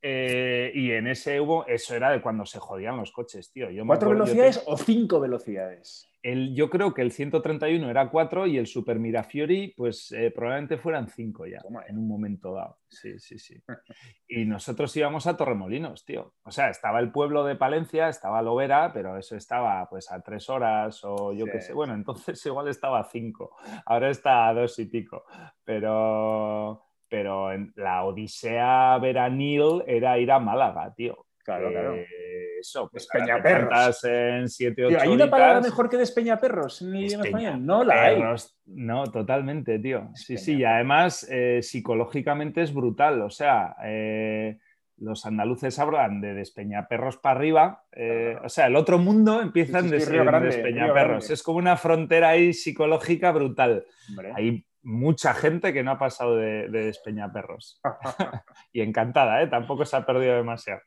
Eh, 0.00 0.70
y 0.74 0.92
en 0.92 1.08
ese 1.08 1.40
hubo, 1.40 1.66
eso 1.66 1.94
era 1.96 2.10
de 2.10 2.22
cuando 2.22 2.46
se 2.46 2.58
jodían 2.58 2.96
los 2.96 3.10
coches, 3.10 3.50
tío. 3.50 3.68
¿Cuatro 3.86 4.10
velocidades 4.10 4.62
o 4.66 4.76
cinco 4.76 5.20
velocidades? 5.20 6.08
El, 6.20 6.54
yo 6.54 6.68
creo 6.68 6.94
que 6.94 7.02
el 7.02 7.12
131 7.12 7.88
era 7.88 8.10
4 8.10 8.48
y 8.48 8.58
el 8.58 8.66
Super 8.66 8.98
Mirafiori, 8.98 9.72
pues 9.76 10.10
eh, 10.10 10.32
probablemente 10.34 10.76
fueran 10.76 11.08
5 11.08 11.46
ya, 11.46 11.60
en 11.88 11.96
un 11.96 12.08
momento 12.08 12.54
dado. 12.54 12.78
Sí, 12.88 13.18
sí, 13.18 13.38
sí. 13.38 13.56
Y 14.30 14.44
nosotros 14.44 14.94
íbamos 14.96 15.26
a 15.26 15.36
Torremolinos, 15.36 16.04
tío. 16.04 16.34
O 16.42 16.50
sea, 16.50 16.68
estaba 16.68 17.00
el 17.00 17.12
pueblo 17.12 17.44
de 17.44 17.56
Palencia, 17.56 18.08
estaba 18.08 18.42
Lovera, 18.42 18.92
pero 18.92 19.16
eso 19.16 19.36
estaba 19.36 19.88
pues 19.88 20.10
a 20.10 20.20
3 20.20 20.50
horas 20.50 21.00
o 21.04 21.32
yo 21.32 21.46
qué 21.46 21.60
sé. 21.60 21.72
Bueno, 21.72 21.94
entonces 21.94 22.44
igual 22.46 22.68
estaba 22.68 23.00
a 23.00 23.04
5, 23.04 23.56
ahora 23.86 24.10
está 24.10 24.48
a 24.48 24.54
2 24.54 24.78
y 24.80 24.84
pico. 24.86 25.24
Pero, 25.64 26.87
pero 27.08 27.52
en 27.52 27.72
la 27.76 28.04
odisea 28.04 28.98
veranil 28.98 29.82
era 29.86 30.18
ir 30.18 30.30
a 30.30 30.38
Málaga, 30.38 30.92
tío. 30.94 31.26
Claro, 31.44 31.70
claro. 31.70 31.96
Eso, 32.60 32.90
pues 32.90 33.08
Despeñaperros. 33.10 34.04
en 34.04 34.48
7, 34.48 34.84
8 34.84 34.98
¿Hay 35.00 35.08
una 35.08 35.30
palabra 35.30 35.60
mejor 35.62 35.88
que 35.88 35.96
despeñaperros 35.96 36.82
en 36.82 36.94
el 36.94 37.04
idioma 37.04 37.24
español? 37.24 37.64
No 37.64 37.84
la 37.84 38.04
hay. 38.04 38.22
No, 38.66 39.04
totalmente, 39.06 39.78
tío. 39.78 40.10
Sí, 40.14 40.36
sí, 40.36 40.56
y 40.56 40.64
además 40.64 41.26
eh, 41.30 41.60
psicológicamente 41.62 42.60
es 42.60 42.74
brutal. 42.74 43.22
O 43.22 43.30
sea, 43.30 43.76
eh, 43.84 44.58
los 44.98 45.24
andaluces 45.24 45.78
hablan 45.78 46.20
de 46.20 46.34
despeñaperros 46.34 47.16
para 47.16 47.38
arriba. 47.38 47.84
Eh, 47.92 48.36
o 48.44 48.48
sea, 48.48 48.66
el 48.66 48.76
otro 48.76 48.98
mundo 48.98 49.40
empieza 49.40 49.78
en, 49.78 49.88
despeñaperros. 49.88 51.30
Es 51.30 51.42
como 51.42 51.58
una 51.58 51.76
frontera 51.76 52.30
ahí 52.30 52.52
psicológica 52.52 53.32
brutal. 53.32 53.86
Ahí 54.34 54.66
mucha 54.82 55.34
gente 55.34 55.72
que 55.72 55.82
no 55.82 55.92
ha 55.92 55.98
pasado 55.98 56.36
de, 56.36 56.68
de 56.68 56.86
Despeñaperros. 56.86 57.80
y 58.72 58.80
encantada, 58.80 59.42
¿eh? 59.42 59.46
Tampoco 59.48 59.84
se 59.84 59.96
ha 59.96 60.06
perdido 60.06 60.36
demasiado. 60.36 60.80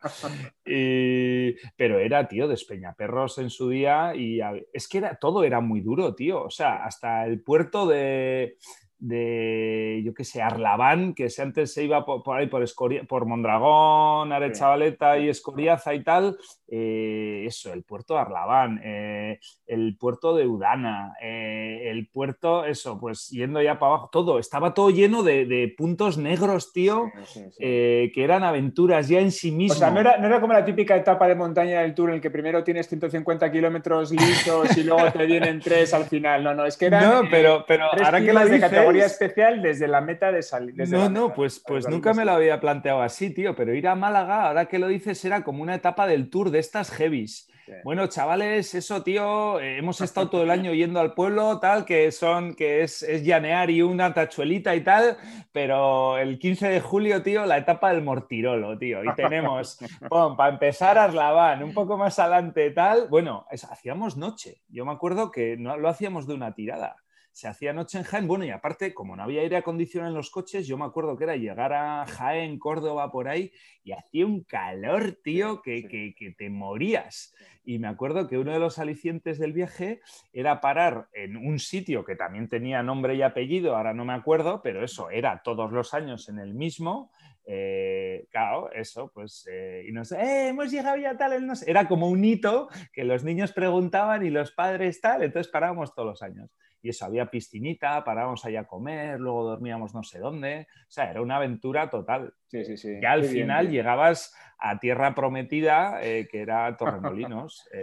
Pero 0.64 2.00
era, 2.00 2.28
tío, 2.28 2.48
Despeñaperros 2.48 3.38
en 3.38 3.50
su 3.50 3.70
día 3.70 4.16
y 4.16 4.40
es 4.74 4.88
que 4.88 5.00
era, 5.00 5.16
todo 5.16 5.44
era 5.44 5.60
muy 5.60 5.82
duro, 5.82 6.16
tío. 6.16 6.44
O 6.44 6.50
sea, 6.50 6.86
hasta 6.86 7.26
el 7.26 7.42
puerto 7.42 7.88
de, 7.88 8.58
de, 9.02 10.02
yo 10.06 10.14
qué 10.14 10.24
sé, 10.24 10.44
Arlabán, 10.44 11.16
que 11.16 11.28
antes 11.40 11.74
se 11.74 11.84
iba 11.84 12.06
por, 12.06 12.38
ahí 12.38 12.48
por, 12.48 12.64
por 13.08 13.26
Mondragón, 13.26 14.32
Arechavaleta 14.32 15.18
y 15.18 15.28
Escoriaza 15.28 15.96
y 15.96 16.04
tal, 16.04 16.38
eh, 16.68 17.44
eso, 17.48 17.74
el 17.74 17.84
puerto 17.84 18.14
de 18.14 18.20
Arlabán, 18.20 18.80
eh, 18.84 19.40
el 19.66 19.98
puerto 19.98 20.36
de 20.36 20.46
Udana, 20.46 21.14
eh, 21.20 21.90
el 21.90 22.10
puerto, 22.10 22.64
eso, 22.64 23.00
pues 23.00 23.30
yendo 23.30 23.60
ya 23.60 23.80
para 23.80 23.94
abajo, 23.94 24.10
todo, 24.12 24.38
estaba 24.38 24.76
todo 24.76 24.92
lleno 24.92 25.24
de, 25.24 25.74
puntos 25.76 26.20
negros, 26.20 26.72
tío, 26.72 27.12
que 27.58 28.12
eran 28.16 28.44
aventuras 28.44 29.08
ya 29.08 29.20
en 29.20 29.32
sí 29.32 29.52
mismos. 29.52 29.78
O 29.78 29.80
sea, 29.80 29.90
no 29.90 30.00
era, 30.00 30.40
como 30.40 30.54
la 30.54 30.64
típica 30.64 30.96
etapa 30.96 31.28
de 31.28 31.34
montaña 31.36 31.82
del 31.82 31.96
Tour 31.96 32.10
en 32.10 32.16
el 32.16 32.22
que 32.22 32.30
primero 32.30 32.64
tienes 32.64 32.88
150 32.88 33.52
kilómetros 33.52 34.12
listos 34.12 34.78
y 34.78 34.84
luego 34.84 35.12
te 35.12 35.26
vienen 35.26 35.60
tres 35.60 35.94
al 35.96 36.06
final, 36.06 36.44
no, 36.44 36.54
no, 36.54 36.66
es 36.66 36.78
que 36.78 36.86
eran... 36.86 37.04
No, 37.04 37.30
pero, 37.32 37.66
pero 37.68 37.86
ahora 37.86 38.22
que 38.22 38.32
lo 38.32 38.46
dices, 38.46 38.91
especial 39.00 39.62
desde 39.62 39.88
la 39.88 40.02
meta 40.02 40.32
de 40.32 40.42
salir. 40.42 40.76
No, 40.90 41.10
no, 41.10 41.34
pues, 41.34 41.64
pues 41.66 41.88
nunca 41.88 42.14
me 42.14 42.26
lo 42.26 42.32
había 42.32 42.60
planteado 42.60 43.02
así, 43.02 43.32
tío, 43.32 43.56
pero 43.56 43.74
ir 43.74 43.88
a 43.88 43.96
Málaga, 43.96 44.48
ahora 44.48 44.66
que 44.66 44.80
lo 44.80 44.88
dices, 44.88 45.24
era 45.26 45.44
como 45.44 45.64
una 45.64 45.76
etapa 45.76 46.08
del 46.08 46.30
tour 46.30 46.52
de 46.52 46.60
estas 46.60 46.92
heavies. 46.92 47.48
Bueno, 47.84 48.08
chavales, 48.08 48.76
eso, 48.76 49.02
tío, 49.02 49.60
eh, 49.60 49.78
hemos 49.78 50.02
estado 50.02 50.30
todo 50.30 50.44
el 50.44 50.50
año 50.52 50.74
yendo 50.74 51.00
al 51.00 51.14
pueblo, 51.14 51.60
tal, 51.60 51.86
que 51.86 52.12
son, 52.12 52.54
que 52.56 52.84
es, 52.84 53.02
es 53.04 53.24
llanear 53.24 53.70
y 53.70 53.82
una 53.82 54.14
tachuelita 54.14 54.76
y 54.76 54.82
tal, 54.82 55.18
pero 55.52 56.18
el 56.18 56.38
15 56.38 56.70
de 56.70 56.82
julio, 56.82 57.24
tío, 57.24 57.46
la 57.46 57.58
etapa 57.58 57.94
del 57.94 58.04
Mortirolo, 58.04 58.78
tío, 58.78 59.04
y 59.04 59.14
tenemos, 59.16 59.78
para 60.38 60.54
empezar, 60.54 60.98
Arlabán, 60.98 61.64
un 61.64 61.74
poco 61.74 61.98
más 61.98 62.20
adelante, 62.20 62.72
tal, 62.72 63.08
bueno, 63.10 63.46
hacíamos 63.50 64.18
noche, 64.18 64.62
yo 64.68 64.86
me 64.86 64.92
acuerdo 64.92 65.32
que 65.32 65.58
no 65.58 65.78
lo 65.78 65.90
hacíamos 65.90 66.28
de 66.28 66.34
una 66.34 66.54
tirada 66.54 66.98
se 67.32 67.48
hacía 67.48 67.74
noche 67.74 67.98
en 67.98 68.04
Jaén. 68.04 68.28
Bueno, 68.28 68.46
y 68.46 68.50
aparte, 68.50 68.94
como 68.94 69.16
no 69.16 69.24
había 69.24 69.42
aire 69.42 69.58
acondicionado 69.58 70.12
en 70.12 70.18
los 70.18 70.30
coches, 70.30 70.68
yo 70.68 70.78
me 70.78 70.86
acuerdo 70.86 71.18
que 71.18 71.24
era 71.24 71.36
llegar 71.36 71.74
a 71.74 72.06
Jaén, 72.06 72.60
Córdoba, 72.60 73.12
por 73.12 73.28
ahí, 73.28 73.52
y 73.84 73.94
hacía 73.94 74.26
un 74.26 74.44
calor, 74.44 75.18
tío, 75.24 75.62
que, 75.62 75.84
que, 75.88 76.36
te 76.38 76.50
morías. 76.50 77.34
Y 77.64 77.80
me 77.80 77.88
acuerdo 77.88 78.28
que 78.28 78.38
uno 78.38 78.52
de 78.52 78.60
los 78.60 78.80
alicientes 78.80 79.40
del 79.40 79.54
viaje 79.54 80.02
era 80.34 80.62
parar 80.62 81.08
en 81.14 81.38
un 81.38 81.60
sitio 81.60 82.04
que 82.04 82.16
también 82.16 82.50
tenía 82.50 82.84
nombre 82.84 83.16
y 83.16 83.22
apellido, 83.22 83.76
ahora 83.76 83.94
no 83.94 84.04
me 84.04 84.14
acuerdo, 84.14 84.62
pero 84.62 84.84
eso 84.84 85.10
era 85.10 85.42
todos 85.44 85.72
los 85.72 85.94
años 85.94 86.28
en 86.30 86.40
el 86.40 86.54
mismo. 86.54 87.12
Eh, 87.46 88.28
claro, 88.30 88.72
eso, 88.72 89.12
pues, 89.14 89.48
eh, 89.52 89.86
y 89.88 89.92
nos, 89.92 90.12
eh, 90.12 90.50
hemos 90.50 90.72
llegado 90.72 90.98
ya 90.98 91.18
tal, 91.18 91.52
era 91.66 91.88
como 91.88 92.08
un 92.08 92.24
hito 92.24 92.70
que 92.94 93.04
los 93.04 93.24
niños 93.24 93.52
preguntaban 93.52 94.24
y 94.26 94.30
los 94.30 94.52
padres 94.52 95.02
tal, 95.02 95.24
entonces 95.24 95.52
parábamos 95.52 95.94
todos 95.96 96.08
los 96.08 96.22
años 96.22 96.52
y 96.82 96.90
eso, 96.90 97.06
había 97.06 97.30
piscinita, 97.30 98.04
parábamos 98.04 98.44
allá 98.46 98.62
a 98.62 98.68
comer, 98.68 99.20
luego 99.20 99.44
dormíamos 99.44 99.94
no 99.94 100.04
sé 100.04 100.20
dónde, 100.20 100.68
o 100.72 100.92
sea, 100.92 101.12
era 101.12 101.22
una 101.22 101.38
aventura 101.38 101.90
total. 101.90 102.34
Sí, 102.48 102.66
sí, 102.66 102.78
sí. 102.78 102.98
Y 103.02 103.06
al 103.06 103.24
final 103.24 103.70
llegabas 103.70 104.34
a 104.58 104.80
tierra 104.80 105.14
prometida, 105.14 106.00
eh, 106.04 106.28
que 106.30 106.42
era 106.42 106.76
Torremolinos. 106.78 107.68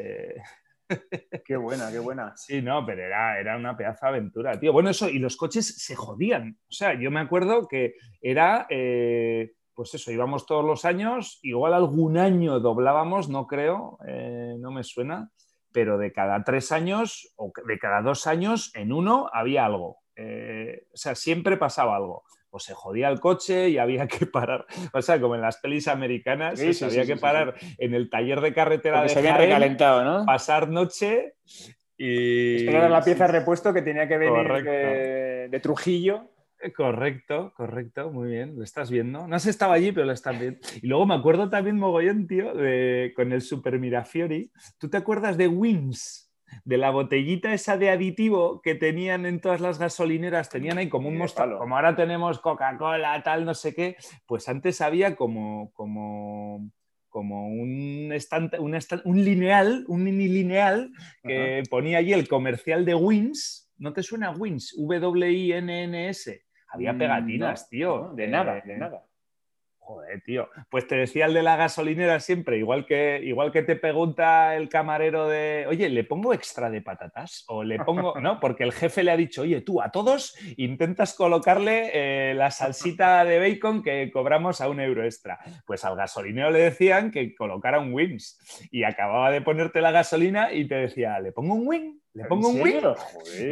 Eh. 0.90 1.42
Qué 1.44 1.54
buena, 1.56 1.90
qué 1.90 1.98
buena. 1.98 2.32
Sí, 2.36 2.62
no, 2.62 2.86
pero 2.86 3.02
era, 3.02 3.38
era 3.38 3.58
una 3.58 3.76
pedazo 3.76 4.06
de 4.06 4.08
aventura, 4.08 4.58
tío. 4.58 4.72
Bueno, 4.72 4.88
eso, 4.88 5.06
y 5.10 5.18
los 5.18 5.36
coches 5.36 5.66
se 5.84 5.94
jodían. 5.94 6.58
O 6.62 6.72
sea, 6.72 6.98
yo 6.98 7.10
me 7.10 7.20
acuerdo 7.20 7.68
que 7.68 7.96
era, 8.22 8.66
eh, 8.70 9.52
pues 9.74 9.92
eso, 9.92 10.10
íbamos 10.10 10.46
todos 10.46 10.64
los 10.64 10.86
años, 10.86 11.40
igual 11.42 11.74
algún 11.74 12.16
año 12.16 12.58
doblábamos, 12.58 13.28
no 13.28 13.46
creo, 13.46 13.98
no 14.58 14.70
me 14.70 14.82
suena, 14.82 15.30
pero 15.72 15.98
de 15.98 16.12
cada 16.12 16.44
tres 16.44 16.72
años 16.72 17.32
o 17.36 17.52
de 17.66 17.78
cada 17.78 18.02
dos 18.02 18.26
años, 18.26 18.70
en 18.74 18.92
uno 18.92 19.28
había 19.32 19.64
algo. 19.64 19.98
Eh, 20.16 20.86
o 20.92 20.96
sea, 20.96 21.14
siempre 21.14 21.56
pasaba 21.56 21.96
algo. 21.96 22.24
O 22.50 22.58
se 22.58 22.72
jodía 22.72 23.08
el 23.08 23.20
coche 23.20 23.68
y 23.68 23.78
había 23.78 24.06
que 24.08 24.26
parar. 24.26 24.66
O 24.92 25.02
sea, 25.02 25.20
como 25.20 25.34
en 25.34 25.42
las 25.42 25.58
pelis 25.58 25.86
americanas, 25.86 26.60
había 26.82 27.04
que 27.04 27.16
parar 27.16 27.54
en 27.78 27.94
el 27.94 28.08
taller 28.08 28.40
de 28.40 28.54
carretera 28.54 29.02
de 29.02 29.10
se 29.10 29.18
había 29.18 29.36
recalentado, 29.36 30.02
¿no? 30.04 30.24
Pasar 30.24 30.68
noche 30.68 31.34
y. 31.96 32.56
Esperar 32.56 32.90
la 32.90 33.02
pieza 33.02 33.26
de 33.26 33.32
repuesto 33.32 33.74
que 33.74 33.82
tenía 33.82 34.08
que 34.08 34.16
venir 34.16 34.64
de 35.50 35.60
Trujillo. 35.60 36.30
Correcto, 36.74 37.52
correcto, 37.56 38.10
muy 38.10 38.30
bien, 38.30 38.56
lo 38.56 38.64
estás 38.64 38.90
viendo. 38.90 39.28
No 39.28 39.38
se 39.38 39.50
estaba 39.50 39.74
allí, 39.74 39.92
pero 39.92 40.06
lo 40.06 40.12
estás 40.12 40.38
viendo. 40.38 40.58
Y 40.82 40.88
luego 40.88 41.06
me 41.06 41.14
acuerdo 41.14 41.48
también, 41.48 41.78
mogollón, 41.78 42.26
tío, 42.26 42.52
de, 42.52 43.12
con 43.14 43.32
el 43.32 43.42
Super 43.42 43.78
Mirafiori. 43.78 44.50
¿Tú 44.76 44.90
te 44.90 44.96
acuerdas 44.96 45.36
de 45.36 45.46
Wings? 45.46 46.32
De 46.64 46.78
la 46.78 46.90
botellita 46.90 47.52
esa 47.52 47.76
de 47.76 47.90
aditivo 47.90 48.60
que 48.62 48.74
tenían 48.74 49.24
en 49.26 49.40
todas 49.40 49.60
las 49.60 49.78
gasolineras, 49.78 50.48
tenían 50.48 50.78
ahí 50.78 50.88
como 50.88 51.08
un 51.08 51.16
mostalo. 51.16 51.58
Como 51.58 51.76
ahora 51.76 51.94
tenemos 51.94 52.40
Coca-Cola, 52.40 53.22
tal, 53.22 53.44
no 53.44 53.54
sé 53.54 53.74
qué. 53.74 53.96
Pues 54.26 54.48
antes 54.48 54.80
había 54.80 55.14
como, 55.14 55.70
como, 55.74 56.72
como 57.08 57.48
un, 57.48 58.10
un, 59.04 59.24
lineal, 59.24 59.84
un 59.86 60.02
mini 60.02 60.26
lineal 60.26 60.90
que 61.22 61.62
ponía 61.70 61.98
allí 61.98 62.14
el 62.14 62.26
comercial 62.26 62.84
de 62.84 62.94
Wins. 62.94 63.70
¿No 63.76 63.92
te 63.92 64.02
suena 64.02 64.30
Wins? 64.32 64.74
W-I-N-N-S 64.76 66.47
había 66.68 66.92
mm, 66.92 66.98
pegatinas, 66.98 67.68
tío. 67.68 68.10
de 68.14 68.28
nada, 68.28 68.60
de 68.64 68.76
nada. 68.76 69.02
Joder, 69.88 70.20
tío. 70.20 70.50
Pues 70.68 70.86
te 70.86 70.96
decía 70.96 71.24
el 71.24 71.32
de 71.32 71.42
la 71.42 71.56
gasolinera 71.56 72.20
siempre, 72.20 72.58
igual 72.58 72.84
que, 72.84 73.22
igual 73.24 73.50
que 73.50 73.62
te 73.62 73.74
pregunta 73.74 74.54
el 74.54 74.68
camarero 74.68 75.26
de, 75.28 75.64
oye, 75.66 75.88
¿le 75.88 76.04
pongo 76.04 76.34
extra 76.34 76.68
de 76.68 76.82
patatas? 76.82 77.44
O 77.48 77.64
le 77.64 77.78
pongo, 77.78 78.20
¿no? 78.20 78.38
Porque 78.38 78.64
el 78.64 78.72
jefe 78.72 79.02
le 79.02 79.12
ha 79.12 79.16
dicho, 79.16 79.40
oye, 79.40 79.62
tú 79.62 79.80
a 79.80 79.90
todos 79.90 80.36
intentas 80.58 81.14
colocarle 81.14 81.90
eh, 81.94 82.34
la 82.34 82.50
salsita 82.50 83.24
de 83.24 83.38
bacon 83.38 83.82
que 83.82 84.10
cobramos 84.12 84.60
a 84.60 84.68
un 84.68 84.78
euro 84.78 85.04
extra. 85.04 85.38
Pues 85.64 85.82
al 85.86 85.96
gasolinero 85.96 86.50
le 86.50 86.58
decían 86.58 87.10
que 87.10 87.34
colocara 87.34 87.80
un 87.80 87.94
wings 87.94 88.68
y 88.70 88.84
acababa 88.84 89.30
de 89.30 89.40
ponerte 89.40 89.80
la 89.80 89.90
gasolina 89.90 90.52
y 90.52 90.68
te 90.68 90.74
decía, 90.74 91.18
¿le 91.18 91.32
pongo 91.32 91.54
un 91.54 91.66
wing? 91.66 91.98
¿Le 92.18 92.24
pongo 92.24 92.48
un 92.48 92.60
wing? 92.60 92.82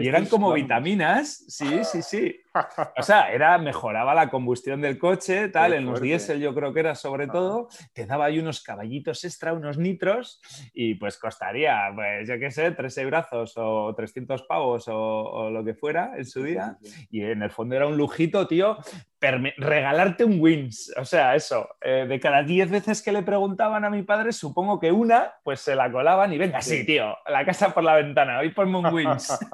y 0.03 0.09
eran 0.09 0.27
como 0.27 0.53
vitaminas, 0.53 1.45
sí, 1.47 1.85
sí, 1.85 2.03
sí. 2.03 2.41
O 2.97 3.03
sea, 3.03 3.31
era, 3.33 3.59
mejoraba 3.59 4.15
la 4.15 4.31
combustión 4.31 4.81
del 4.81 4.99
coche, 4.99 5.49
tal, 5.49 5.75
en 5.75 5.85
los 5.85 6.01
diésel 6.01 6.41
yo 6.41 6.55
creo 6.55 6.73
que 6.73 6.81
era 6.81 6.95
sobre 6.95 7.27
todo, 7.27 7.69
te 7.93 8.07
daba 8.07 8.25
ahí 8.25 8.39
unos 8.39 8.63
caballitos 8.63 9.25
extra, 9.25 9.53
unos 9.53 9.77
nitros, 9.79 10.41
y 10.73 10.95
pues 10.95 11.19
costaría, 11.19 11.93
pues 11.95 12.27
yo 12.27 12.39
qué 12.39 12.51
sé, 12.51 12.71
tres 12.71 12.99
brazos 13.05 13.53
o 13.57 13.95
300 13.95 14.43
pavos 14.45 14.87
o, 14.89 15.51
lo 15.51 15.65
que 15.65 15.75
fuera 15.75 16.13
en 16.17 16.25
su 16.25 16.43
día, 16.43 16.79
y 17.11 17.23
en 17.23 17.43
el 17.43 17.51
fondo 17.51 17.77
era 17.77 17.87
un 17.87 17.97
lujito, 17.97 18.47
tío, 18.47 18.79
regalarte 19.21 20.25
un 20.25 20.41
wins. 20.41 20.93
O 20.97 21.05
sea, 21.05 21.35
eso, 21.35 21.69
eh, 21.81 22.07
de 22.09 22.21
cada 22.21 22.43
10 22.43 22.71
veces 22.71 23.03
que 23.03 23.13
le 23.13 23.23
preguntaban 23.23 23.85
a 23.85 23.91
mi 23.91 24.03
padre, 24.03 24.33
supongo 24.33 24.79
que 24.79 24.93
una, 24.93 25.35
pues 25.43 25.61
se 25.61 25.75
la 25.75 25.91
colaban 25.91 26.33
y 26.33 26.39
venga, 26.39 26.61
sí, 26.61 26.85
tío, 26.85 27.17
la 27.27 27.45
casa 27.45 27.73
por 27.75 27.85
la 27.85 27.97
ventana, 27.97 28.39
hoy 28.39 28.51
un 28.65 28.87
wins. 28.87 29.39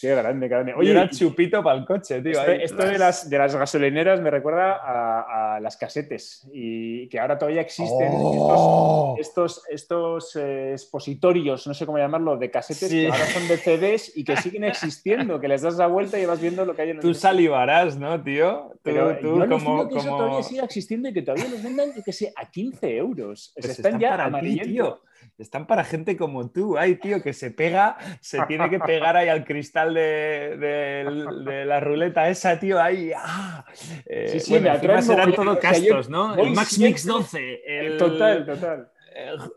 Qué 0.00 0.14
grande, 0.14 0.48
grande. 0.48 0.74
Oye, 0.74 0.90
era 0.90 1.08
chupito 1.08 1.62
para 1.62 1.78
el 1.78 1.86
coche, 1.86 2.20
tío. 2.20 2.42
Esto, 2.42 2.84
de, 2.84 2.98
las, 2.98 3.30
de 3.30 3.38
las 3.38 3.54
gasolineras 3.54 4.20
me 4.20 4.30
recuerda 4.30 5.58
las 5.60 5.76
casetes 5.76 6.46
y 6.52 7.08
que 7.08 7.18
ahora 7.18 7.38
todavía 7.38 7.62
existen 7.62 8.08
¡Oh! 8.12 9.16
estos, 9.18 9.62
estos, 9.70 10.32
estos, 10.32 10.36
eh, 10.36 10.72
expositorios, 10.72 11.66
no 11.66 11.74
sé 11.74 11.86
cómo 11.86 11.98
llamarlo, 11.98 12.36
de 12.36 12.50
casetes 12.50 12.90
que 12.90 13.06
ahora 13.06 13.26
son 13.26 13.48
de 13.48 13.56
CDs 13.56 14.16
y 14.16 14.24
que 14.24 14.36
siguen 14.36 14.64
existiendo, 14.64 15.40
que 15.40 15.48
les 15.48 15.62
das 15.62 15.76
la 15.76 15.86
vuelta 15.86 16.18
y 16.18 16.26
vas 16.26 16.40
viendo 16.40 16.64
lo 16.64 16.74
que 16.74 16.82
hay 16.82 16.90
en 16.90 16.96
el 16.96 17.02
Tú 17.02 17.14
salivarás, 17.14 17.96
¿no, 17.96 18.22
tío? 18.22 18.70
Tú, 18.72 18.80
Pero 18.82 19.18
tú 19.18 19.38
yo 19.38 19.48
como, 19.48 19.80
alucino 19.80 19.88
que 19.88 19.98
eso 19.98 20.16
todavía 20.16 20.42
siga 20.42 20.64
existiendo 20.64 21.08
y 21.08 21.12
que 21.12 21.22
todavía 21.22 21.48
los 21.48 21.62
vendan, 21.62 21.94
yo 21.94 22.02
que 22.02 22.12
sé, 22.12 22.32
a 22.36 22.50
15 22.50 22.96
euros. 22.96 23.54
O 23.56 23.62
sea, 23.62 23.68
Pues 23.68 23.78
están, 23.78 24.00
ya 24.00 24.10
para 24.10 24.24
ti, 24.24 24.28
amarillentos. 24.28 25.00
Están 25.38 25.66
para 25.66 25.84
gente 25.84 26.16
como 26.16 26.50
tú. 26.50 26.78
Ay, 26.78 26.96
tío, 26.96 27.22
que 27.22 27.32
se 27.32 27.50
pega, 27.50 27.96
se 28.20 28.40
tiene 28.46 28.70
que 28.70 28.78
pegar 28.80 29.16
ahí 29.16 29.28
al 29.28 29.44
cristal 29.44 29.92
de, 29.94 30.56
de- 30.58 31.26
de 31.50 31.64
la 31.66 31.80
ruleta 31.80 32.28
esa, 32.28 32.58
tío. 32.58 32.80
Ahí. 32.80 33.12
¡ah! 33.16 33.64
Eh, 34.06 34.28
Sí, 34.32 34.40
sí, 34.40 34.50
bueno, 34.52 34.68
me 34.70 34.74
encima 34.76 35.02
serán 35.02 35.30
mogollón. 35.30 35.34
todo 35.46 35.58
O 35.58 35.60
sea, 35.60 35.72
yo 35.78 35.78
castos, 35.96 36.08
¿no? 36.08 36.34
El 36.36 36.50
Max 36.52 36.78
Mix 36.78 37.04
12. 37.06 37.62
El, 37.66 37.96
Total, 37.98 38.46
total. 38.46 38.90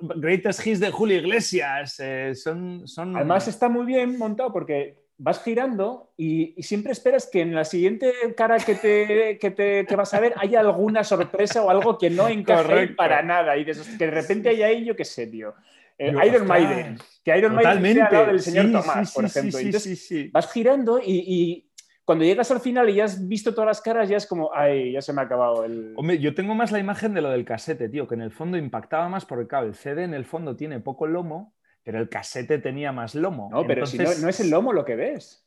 Greatest 0.01 0.66
Hits 0.66 0.80
de 0.80 0.89
Julio 0.92 1.18
Iglesias. 1.18 2.00
eh, 2.00 2.34
son, 2.36 2.88
son. 2.88 3.16
Además 3.16 3.48
está 3.48 3.68
muy 3.70 3.86
bien 3.86 4.18
montado 4.18 4.51
porque 4.54 4.98
vas 5.21 5.43
girando 5.43 6.11
y, 6.17 6.53
y 6.57 6.63
siempre 6.63 6.93
esperas 6.93 7.27
que 7.31 7.41
en 7.41 7.53
la 7.53 7.65
siguiente 7.65 8.11
cara 8.38 8.57
que, 8.57 8.75
te, 8.75 9.38
que, 9.38 9.51
te- 9.51 9.85
que 9.85 9.95
vas 9.95 10.13
a 10.13 10.19
ver 10.21 10.33
haya 10.38 10.61
alguna 10.61 11.03
sorpresa 11.03 11.61
o 11.61 11.69
algo 11.69 11.97
que 11.97 12.09
no 12.09 12.29
encaje 12.29 12.88
para 12.88 13.21
nada 13.21 13.57
y 13.57 13.65
de- 13.65 13.73
que 13.97 14.05
de 14.05 14.11
repente 14.11 14.49
haya 14.49 14.67
ahí, 14.67 14.85
yo 14.85 14.95
qué 14.95 15.03
sé, 15.05 15.27
tío. 15.27 15.53
Eh, 15.97 16.13
Yo, 16.13 16.23
Iron 16.23 16.47
Maiden, 16.47 16.97
que 17.23 17.38
Iron 17.38 17.53
Maiden 17.53 18.01
al 18.01 18.13
lado 18.13 18.25
del 18.27 18.39
señor 18.39 18.67
Sí, 18.67 18.71
Tomás, 18.71 19.09
sí, 19.09 19.15
por 19.15 19.29
sí, 19.29 19.38
ejemplo. 19.39 19.59
sí, 19.59 19.65
Entonces, 19.65 19.99
sí, 19.99 20.23
sí. 20.23 20.29
vas 20.31 20.51
girando 20.53 20.99
y, 20.99 21.23
y 21.27 21.69
cuando 22.05 22.23
llegas 22.23 22.49
al 22.51 22.61
final 22.61 22.89
y 22.89 22.95
ya 22.95 23.03
has 23.03 23.27
visto 23.27 23.53
todas 23.53 23.67
las 23.67 23.81
caras, 23.81 24.07
ya 24.07 24.15
es 24.17 24.25
como, 24.25 24.51
ay, 24.53 24.93
ya 24.93 25.01
se 25.01 25.11
me 25.11 25.19
ha 25.21 25.25
acabado 25.25 25.65
el... 25.65 25.93
Hombre, 25.97 26.17
yo 26.19 26.33
tengo 26.33 26.55
más 26.55 26.71
la 26.71 26.79
imagen 26.79 27.13
de 27.13 27.21
lo 27.21 27.29
del 27.29 27.43
casete, 27.43 27.89
tío, 27.89 28.07
que 28.07 28.15
en 28.15 28.21
el 28.21 28.31
fondo 28.31 28.57
impactaba 28.57 29.09
más 29.09 29.25
porque, 29.25 29.47
claro, 29.47 29.67
el 29.67 29.75
CD 29.75 30.05
en 30.05 30.13
el 30.13 30.23
fondo 30.23 30.55
tiene 30.55 30.79
poco 30.79 31.05
lomo, 31.05 31.53
pero 31.89 32.01
el 32.03 32.08
casete 32.08 32.60
tenía 32.60 32.91
más 32.91 33.15
lomo. 33.15 33.50
No, 33.51 33.65
pero 33.65 33.84
si 33.88 33.98
no, 33.98 34.03
no 34.22 34.29
es 34.29 34.39
el 34.41 34.51
lomo 34.51 34.74
lo 34.74 34.86
que 34.86 34.96
ves. 34.96 35.43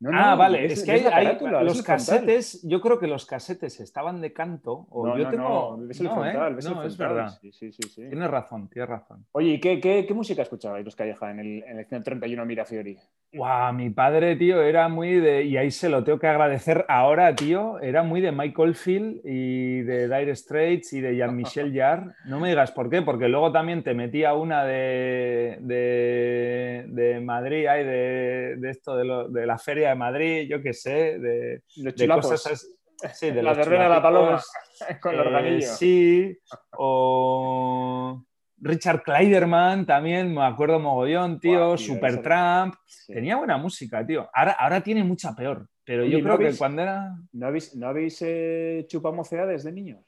No, 0.00 0.08
ah, 0.14 0.30
no, 0.30 0.36
vale, 0.38 0.64
es 0.64 0.82
que 0.82 0.92
hay, 0.92 1.02
la 1.02 1.14
hay- 1.14 1.26
carátula, 1.26 1.62
los 1.62 1.74
frontal. 1.84 1.96
casetes, 1.96 2.62
yo 2.62 2.80
creo 2.80 2.98
que 2.98 3.06
los 3.08 3.26
casetes 3.26 3.78
estaban 3.80 4.22
de 4.22 4.32
canto, 4.32 4.86
o 4.88 5.06
No, 5.06 5.18
yo 5.18 5.24
no, 5.24 5.30
tengo... 5.30 5.76
no, 5.76 5.86
ves 5.86 6.00
el 6.00 6.06
¿eh? 6.06 6.10
frontal, 6.10 6.54
ves 6.54 6.64
el 6.64 6.72
No, 6.72 6.82
es 6.82 6.96
verdad. 6.96 7.38
Sí, 7.42 7.52
sí, 7.52 7.70
sí. 7.72 8.08
Tienes 8.08 8.30
razón, 8.30 8.68
tienes 8.68 8.88
razón. 8.88 9.26
Oye, 9.32 9.50
¿y 9.50 9.60
qué, 9.60 9.78
qué, 9.82 10.06
qué 10.08 10.14
música 10.14 10.40
escuchabais 10.40 10.82
los 10.82 10.96
Calleja 10.96 11.30
en 11.30 11.40
el, 11.40 11.62
en 11.64 11.78
el 11.80 11.84
131 11.84 12.46
Mirafiori? 12.46 12.96
Guau, 13.30 13.74
mi 13.74 13.90
padre, 13.90 14.36
tío, 14.36 14.62
era 14.62 14.88
muy 14.88 15.20
de, 15.20 15.44
y 15.44 15.58
ahí 15.58 15.70
se 15.70 15.90
lo 15.90 16.02
tengo 16.02 16.18
que 16.18 16.26
agradecer 16.28 16.86
ahora, 16.88 17.34
tío, 17.36 17.78
era 17.80 18.02
muy 18.02 18.22
de 18.22 18.32
Michael 18.32 18.74
Field 18.74 19.20
y 19.22 19.82
de 19.82 20.08
Dire 20.08 20.34
Straits 20.34 20.94
y 20.94 21.02
de 21.02 21.14
Jean-Michel 21.14 21.74
Jarre. 21.76 22.12
No 22.24 22.40
me 22.40 22.48
digas 22.48 22.72
por 22.72 22.88
qué, 22.88 23.02
porque 23.02 23.28
luego 23.28 23.52
también 23.52 23.82
te 23.82 23.92
metía 23.92 24.32
una 24.32 24.64
de, 24.64 25.58
de, 25.60 26.84
de 26.88 27.20
Madrid, 27.20 27.66
ahí 27.66 27.84
de, 27.84 28.56
de 28.56 28.70
esto, 28.70 28.96
de, 28.96 29.04
lo- 29.04 29.28
de 29.28 29.44
la 29.44 29.58
Feria 29.58 29.90
de 29.90 29.94
Madrid, 29.94 30.46
yo 30.48 30.62
qué 30.62 30.72
sé, 30.72 31.18
de, 31.18 31.60
Los 31.76 31.94
de 31.96 32.08
cosas. 32.08 32.66
Sí, 33.12 33.30
de 33.30 33.42
la 33.42 33.52
verbena 33.52 33.84
de 33.84 33.90
la 33.90 34.02
paloma 34.02 34.40
con 35.02 35.12
el 35.14 35.20
eh, 35.20 35.22
organillo. 35.22 35.66
sí, 35.68 36.36
o 36.78 38.24
Richard 38.60 39.02
Kleiderman 39.02 39.86
también, 39.86 40.34
me 40.34 40.44
acuerdo 40.44 40.78
mogollón, 40.78 41.38
tío, 41.38 41.58
Guau, 41.58 41.76
tío, 41.76 41.94
Supertramp. 41.94 42.74
Sí. 42.86 43.12
Tenía 43.12 43.36
buena 43.36 43.56
música, 43.56 44.06
tío. 44.06 44.28
Ahora, 44.32 44.52
ahora 44.52 44.80
tiene 44.82 45.04
mucha 45.04 45.34
peor, 45.34 45.68
pero 45.84 46.04
yo 46.04 46.18
¿no 46.18 46.24
creo 46.36 46.50
que 46.50 46.56
cuando 46.56 46.82
era... 46.82 47.16
¿No 47.32 47.46
habéis, 47.46 47.74
no 47.76 47.88
habéis 47.88 48.18
eh, 48.22 48.84
chupado 48.88 49.14
mocedades 49.14 49.64
de 49.64 49.72
niños 49.72 50.04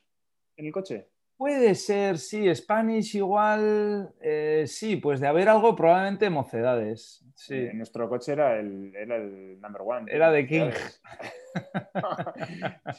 en 0.56 0.66
el 0.66 0.72
coche? 0.72 1.08
Puede 1.40 1.74
ser, 1.74 2.18
sí, 2.18 2.54
Spanish 2.54 3.16
igual, 3.16 4.12
eh, 4.20 4.64
sí, 4.66 4.96
pues 4.96 5.20
de 5.20 5.26
haber 5.26 5.48
algo 5.48 5.74
probablemente 5.74 6.28
mocedades. 6.28 7.24
Sí. 7.34 7.54
Eh, 7.54 7.70
nuestro 7.72 8.10
coche 8.10 8.32
era 8.32 8.60
el, 8.60 8.94
era 8.94 9.16
el 9.16 9.58
number 9.58 9.80
one. 9.80 10.12
Era 10.12 10.30
de 10.30 10.46
King. 10.46 10.70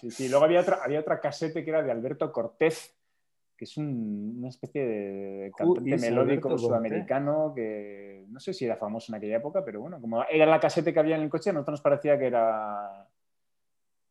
Sí, 0.02 0.12
sí. 0.12 0.28
Luego 0.28 0.44
había 0.44 0.60
otra, 0.60 0.80
había 0.84 1.00
otra 1.00 1.22
casete 1.22 1.64
que 1.64 1.70
era 1.70 1.84
de 1.84 1.92
Alberto 1.92 2.34
Cortés, 2.34 3.01
que 3.62 3.66
es 3.66 3.78
un- 3.78 4.38
una 4.40 4.50
especie 4.50 4.84
de 4.84 5.52
cantante 5.56 5.96
melódico 5.98 6.48
Alberto 6.48 6.58
sudamericano 6.58 7.54
que 7.56 8.26
no 8.30 8.40
sé 8.40 8.54
si 8.56 8.66
era 8.66 8.76
famoso 8.76 9.12
en 9.12 9.18
aquella 9.18 9.38
época, 9.38 9.64
pero 9.64 9.82
bueno, 9.82 10.02
como 10.02 10.24
era 10.32 10.48
la 10.48 10.60
casete 10.60 10.92
que 10.92 11.00
había 11.00 11.16
en 11.16 11.22
el 11.22 11.30
coche, 11.30 11.52
a 11.52 11.54
nosotros 11.54 11.74
nos 11.74 11.82
parecía 11.84 12.18
que 12.18 12.26
era 12.26 13.08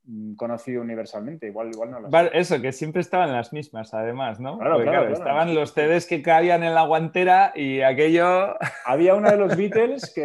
mm, 0.04 0.34
conocido 0.36 0.82
universalmente. 0.82 1.48
Igual, 1.48 1.70
igual 1.74 1.90
no 1.90 1.98
lo. 1.98 2.10
Vale, 2.10 2.30
Eso, 2.32 2.60
que 2.60 2.70
siempre 2.70 3.00
estaban 3.00 3.32
las 3.32 3.52
mismas, 3.52 3.92
además, 3.92 4.38
¿no? 4.38 4.56
Claro, 4.56 4.76
claro, 4.82 4.88
claro. 5.00 5.12
Estaban 5.14 5.52
los. 5.52 5.72
CDs 5.74 6.06
que 6.06 6.22
cabían 6.22 6.62
en 6.62 6.72
la 6.76 6.86
guantera 6.86 7.50
y 7.56 7.80
aquello... 7.80 8.54
Había 8.86 9.16
una 9.16 9.32
de 9.32 9.36
los 9.36 9.56
Beatles 9.56 10.12
que 10.14 10.22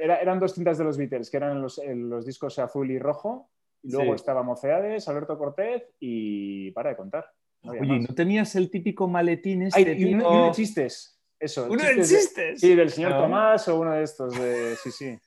era- 0.00 0.16
eran 0.20 0.40
dos 0.40 0.52
cintas 0.54 0.78
de 0.78 0.84
los 0.84 0.98
Beatles, 0.98 1.30
que 1.30 1.36
eran 1.36 1.62
los, 1.62 1.78
en 1.78 2.10
los 2.10 2.26
discos 2.26 2.58
azul 2.58 2.90
y 2.90 2.98
rojo. 2.98 3.50
Y 3.84 3.92
luego 3.92 4.12
Sí. 4.14 4.16
estaba 4.16 4.42
Moceades, 4.42 5.08
Alberto 5.08 5.38
Cortés 5.38 5.84
y 6.00 6.72
para 6.72 6.90
de 6.90 6.96
contar. 6.96 7.24
Oye. 7.64 8.00
¿no 8.00 8.14
tenías 8.14 8.54
el 8.56 8.70
típico 8.70 9.06
maletín 9.08 9.62
Ay, 9.62 9.68
este, 9.68 9.94
y, 9.98 10.14
uno, 10.14 10.22
y 10.22 10.26
uno 10.36 10.44
de 10.46 10.50
chistes. 10.52 11.20
Eso. 11.38 11.66
¿Uno 11.70 11.82
de 11.82 11.94
de- 11.96 12.02
chistes? 12.04 12.60
sí, 12.60 12.74
del 12.74 12.90
señor 12.90 13.12
No. 13.12 13.18
Tomás 13.22 13.66
o 13.68 13.78
uno 13.80 13.92
de 13.92 14.02
estos. 14.02 14.38
De, 14.38 14.76
sí, 14.76 14.90
sí. 14.90 15.18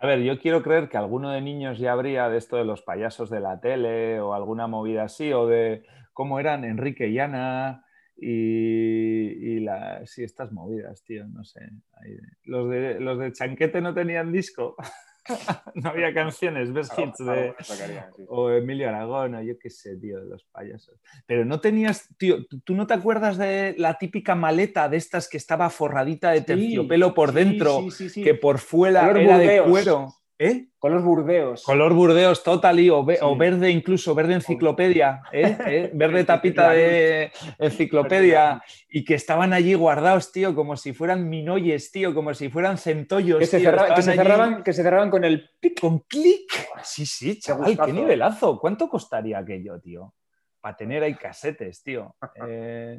A 0.00 0.06
ver, 0.06 0.20
yo 0.20 0.38
quiero 0.38 0.62
creer 0.62 0.88
que 0.88 0.96
alguno 0.96 1.30
de 1.30 1.40
niños 1.40 1.78
ya 1.78 1.92
habría 1.92 2.28
de 2.28 2.36
esto 2.38 2.56
de 2.56 2.64
los 2.64 2.82
payasos 2.82 3.30
de 3.30 3.40
la 3.40 3.60
tele 3.60 4.20
o 4.20 4.34
alguna 4.34 4.66
movida 4.66 5.04
así, 5.04 5.32
o 5.32 5.46
de 5.46 5.84
cómo 6.12 6.38
eran 6.40 6.64
Enrique 6.64 7.08
y 7.08 7.18
Ana 7.18 7.84
y, 8.16 9.56
y 9.56 9.60
la, 9.60 10.04
sí, 10.06 10.22
estas 10.22 10.52
movidas, 10.52 11.02
tío, 11.04 11.26
no 11.26 11.44
sé. 11.44 11.60
Ahí- 11.94 12.18
Los 12.44 12.68
de, 12.68 13.00
los 13.00 13.18
de 13.18 13.32
Chanquete 13.32 13.80
no 13.80 13.94
tenían 13.94 14.30
disco, 14.32 14.76
no 15.74 15.90
había 15.90 16.12
canciones, 16.12 16.72
ves 16.72 16.90
hits 16.96 17.18
de, 17.18 17.54
sí. 17.62 18.22
o 18.28 18.50
Emilio 18.50 18.88
Aragón, 18.88 19.34
o 19.34 19.42
yo 19.42 19.58
qué 19.58 19.70
sé, 19.70 19.96
tío, 19.96 20.20
de 20.20 20.26
los 20.26 20.44
payasos. 20.44 21.00
Pero 21.26 21.44
no 21.44 21.60
tenías, 21.60 22.08
tío, 22.18 22.46
¿tú- 22.46 22.60
¿tú 22.60 22.74
no 22.74 22.86
te 22.86 22.94
acuerdas 22.94 23.38
de 23.38 23.74
la 23.78 23.98
típica 23.98 24.34
maleta 24.34 24.88
de 24.88 24.96
estas 24.96 25.28
que 25.28 25.36
estaba 25.36 25.70
forradita 25.70 26.30
de 26.30 26.40
Sí, 26.40 26.44
terciopelo 26.44 27.14
por 27.14 27.32
dentro, 27.32 27.80
sí, 27.80 27.90
sí, 27.90 28.08
sí. 28.08 28.22
que 28.22 28.34
por 28.34 28.58
fuera 28.58 29.10
era 29.20 29.38
de 29.38 29.62
cuero? 29.62 30.14
¿Eh? 30.38 30.66
Color 30.78 31.02
burdeos. 31.02 31.62
Color 31.62 31.94
burdeos 31.94 32.42
totally 32.42 32.90
o, 32.90 33.04
ve- 33.04 33.14
Sí. 33.16 33.20
o 33.22 33.36
verde 33.36 33.70
incluso, 33.70 34.14
verde 34.16 34.34
enciclopedia, 34.34 35.22
¿eh? 35.32 35.56
¿Eh? 35.66 35.90
verde 35.94 36.24
tapita 36.24 36.72
de 36.72 37.30
enciclopedia 37.58 38.60
y 38.88 39.04
que 39.04 39.14
estaban 39.14 39.52
allí 39.52 39.74
guardados, 39.74 40.32
tío, 40.32 40.54
como 40.54 40.76
si 40.76 40.92
fueran 40.92 41.28
minoyes, 41.28 41.92
tío, 41.92 42.14
como 42.14 42.34
si 42.34 42.48
fueran 42.48 42.78
centollos, 42.78 43.38
que 43.38 43.46
se, 43.46 43.58
tío, 43.60 43.70
cerra- 43.70 43.94
que 43.94 44.02
se 44.02 44.12
cerraban, 44.14 44.62
que 44.62 44.72
se 44.72 44.82
cerraban 44.82 45.10
con 45.10 45.24
el 45.24 45.50
pic. 45.60 45.80
con 45.80 46.00
clic. 46.00 46.50
Sí, 46.82 47.06
sí, 47.06 47.38
chaval, 47.38 47.66
gustazo. 47.68 47.86
qué 47.86 47.92
nivelazo. 47.92 48.58
¿Cuánto 48.58 48.88
costaría 48.88 49.38
aquello, 49.38 49.80
tío? 49.80 50.14
Para 50.60 50.76
tener 50.76 51.02
ahí 51.02 51.14
casetes, 51.14 51.82
tío. 51.82 52.14
Eh, 52.48 52.98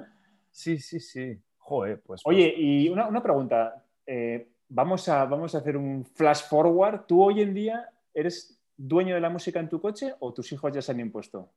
sí, 0.51 0.77
sí, 0.79 0.99
sí. 0.99 1.37
Joder, 1.57 1.97
pues... 2.05 2.21
pues- 2.23 2.33
Oye, 2.35 2.53
y 2.57 2.87
una, 2.89 3.07
una 3.07 3.21
pregunta. 3.21 3.83
Eh, 4.07 4.47
vamos, 4.69 5.07
a, 5.09 5.25
vamos 5.25 5.55
a 5.55 5.59
hacer 5.59 5.77
un 5.77 6.05
flash 6.05 6.43
forward. 6.49 7.05
¿Tú 7.07 7.23
hoy 7.23 7.41
en 7.41 7.53
día 7.53 7.89
eres 8.13 8.59
dueño 8.77 9.15
de 9.15 9.21
la 9.21 9.29
música 9.29 9.59
en 9.59 9.69
tu 9.69 9.79
coche 9.81 10.13
o 10.19 10.33
tus 10.33 10.51
hijos 10.51 10.71
ya 10.73 10.81
se 10.81 10.91
han 10.91 10.99
impuesto? 10.99 11.51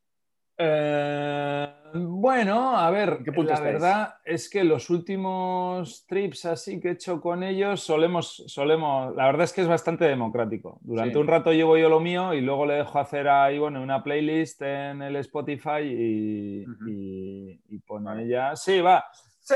Eh, 0.60 1.68
bueno, 1.94 2.76
a 2.76 2.90
ver, 2.90 3.10
¿En 3.18 3.24
qué 3.24 3.30
punto 3.30 3.50
la 3.52 3.58
estáis? 3.58 3.72
verdad 3.74 4.14
es 4.24 4.50
que 4.50 4.64
los 4.64 4.90
últimos 4.90 6.04
trips 6.06 6.46
así 6.46 6.80
que 6.80 6.88
he 6.88 6.92
hecho 6.92 7.20
con 7.20 7.44
ellos 7.44 7.80
solemos, 7.80 8.42
solemos, 8.48 9.14
la 9.14 9.26
verdad 9.26 9.44
es 9.44 9.52
que 9.52 9.60
es 9.60 9.68
bastante 9.68 10.04
democrático. 10.06 10.80
Durante 10.82 11.12
Sí. 11.14 11.18
un 11.20 11.28
rato 11.28 11.52
llevo 11.52 11.76
yo 11.78 11.88
lo 11.88 12.00
mío 12.00 12.34
y 12.34 12.40
luego 12.40 12.66
le 12.66 12.74
dejo 12.74 12.98
hacer 12.98 13.28
ahí, 13.28 13.58
bueno, 13.60 13.80
una 13.80 14.02
playlist 14.02 14.60
en 14.62 15.00
el 15.02 15.14
Spotify 15.16 15.80
y, 15.82 16.64
y 17.68 17.78
pone 17.86 18.26
ya, 18.26 18.56
sí, 18.56 18.80
va, 18.80 19.04
sí, 19.40 19.54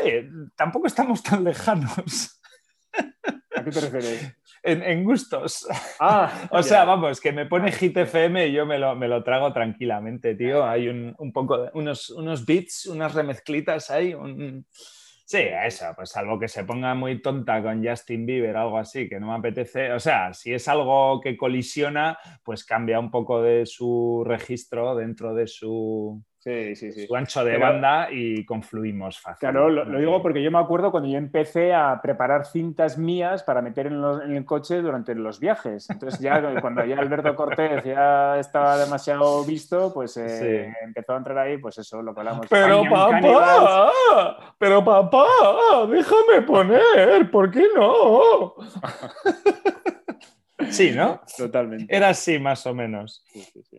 tampoco 0.54 0.86
estamos 0.86 1.20
tan 1.20 1.42
lejanos 1.42 2.40
¿A 3.62 3.64
qué 3.64 3.70
te 3.70 3.80
refieres? 3.80 4.36
en, 4.62 4.82
en 4.82 5.04
gustos. 5.04 5.66
Ah, 5.98 6.30
O 6.50 6.56
ya. 6.58 6.62
sea, 6.62 6.84
vamos, 6.84 7.20
que 7.20 7.32
me 7.32 7.46
pone 7.46 7.72
Hit 7.72 7.96
FM 7.96 8.46
y 8.48 8.52
yo 8.52 8.66
me 8.66 8.78
lo, 8.78 8.94
me 8.94 9.08
lo 9.08 9.22
trago 9.24 9.52
tranquilamente, 9.52 10.34
tío. 10.34 10.64
Hay 10.64 10.88
un, 10.88 11.14
un 11.18 11.32
poco 11.32 11.58
de, 11.58 11.70
unos, 11.74 12.10
unos 12.10 12.44
beats, 12.46 12.86
unas 12.86 13.14
remezclitas 13.14 13.90
ahí. 13.90 14.14
un- 14.14 14.66
Sí, 15.24 15.38
eso, 15.38 15.86
pues 15.96 16.10
salvo 16.10 16.38
que 16.38 16.46
se 16.48 16.64
ponga 16.64 16.94
muy 16.94 17.22
tonta 17.22 17.62
con 17.62 17.82
Justin 17.82 18.26
Bieber, 18.26 18.54
algo 18.56 18.76
así, 18.76 19.08
que 19.08 19.18
no 19.18 19.28
me 19.28 19.34
apetece. 19.38 19.90
O 19.92 20.00
sea, 20.00 20.34
si 20.34 20.52
es 20.52 20.68
algo 20.68 21.20
que 21.22 21.38
colisiona, 21.38 22.18
pues 22.42 22.64
cambia 22.64 23.00
un 23.00 23.10
poco 23.10 23.40
de 23.40 23.64
su 23.64 24.24
registro 24.26 24.94
dentro 24.94 25.32
de 25.32 25.46
su, 25.46 26.22
Sí, 26.42 26.74
sí, 26.74 26.90
sí. 26.90 27.06
su 27.06 27.14
ancho 27.14 27.44
de 27.44 27.56
banda 27.56 28.08
y 28.10 28.44
confluimos 28.44 29.20
fácil. 29.20 29.38
Claro, 29.38 29.68
lo, 29.68 29.84
lo, 29.84 30.00
digo 30.00 30.20
porque 30.20 30.42
yo 30.42 30.50
me 30.50 30.58
acuerdo 30.58 30.90
cuando 30.90 31.08
yo 31.08 31.16
empecé 31.16 31.72
a 31.72 32.00
preparar 32.02 32.46
cintas 32.46 32.98
mías 32.98 33.44
para 33.44 33.62
meter 33.62 33.86
en, 33.86 34.02
los, 34.02 34.20
en 34.24 34.34
el 34.34 34.44
coche 34.44 34.82
durante 34.82 35.14
los 35.14 35.38
viajes. 35.38 35.88
Entonces 35.88 36.18
ya 36.18 36.42
cuando 36.60 36.84
ya 36.84 36.98
Alberto 36.98 37.36
Cortés 37.36 37.84
ya 37.84 38.40
estaba 38.40 38.76
demasiado 38.76 39.44
visto, 39.44 39.94
pues 39.94 40.16
eh, 40.16 40.66
sí. 40.66 40.74
empezó 40.84 41.12
a 41.14 41.18
entrar 41.18 41.38
ahí, 41.38 41.58
pues 41.58 41.78
eso, 41.78 42.02
lo 42.02 42.12
que 42.12 42.20
hablamos. 42.22 42.48
Pero 42.50 42.82
papá, 42.90 44.54
pero 44.58 44.84
papá, 44.84 45.26
déjame 45.88 46.42
poner, 46.44 47.30
¿por 47.30 47.52
qué 47.52 47.68
no? 47.76 48.54
sí, 50.70 50.90
¿no? 50.90 51.20
Totalmente. 51.38 51.94
Era 51.94 52.08
así 52.08 52.40
más 52.40 52.66
o 52.66 52.74
menos. 52.74 53.22
Sí, 53.32 53.42
sí, 53.42 53.62
sí. 53.62 53.78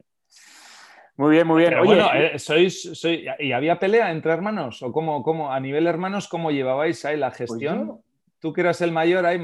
Muy 1.24 1.32
bien, 1.32 1.48
muy 1.48 1.60
bien. 1.62 1.70
Pero 1.70 1.84
Oye, 1.84 1.96
bueno, 1.96 2.10
eh, 2.14 2.38
sois, 2.38 3.00
sois, 3.00 3.22
¿y 3.40 3.52
había 3.54 3.80
pelea 3.80 4.12
entre 4.12 4.34
hermanos? 4.34 4.84
¿O 4.84 4.92
cómo, 4.92 5.24
cómo, 5.24 5.54
a 5.54 5.60
nivel 5.62 5.88
hermanos, 5.88 6.28
cómo 6.28 6.52
llevabais 6.52 7.06
ahí 7.06 7.16
la 7.16 7.32
gestión? 7.32 7.88
Pues 7.88 8.00
tú 8.40 8.52
que 8.52 8.60
eras 8.60 8.82
el 8.82 8.92
mayor, 8.92 9.26
el, 9.26 9.42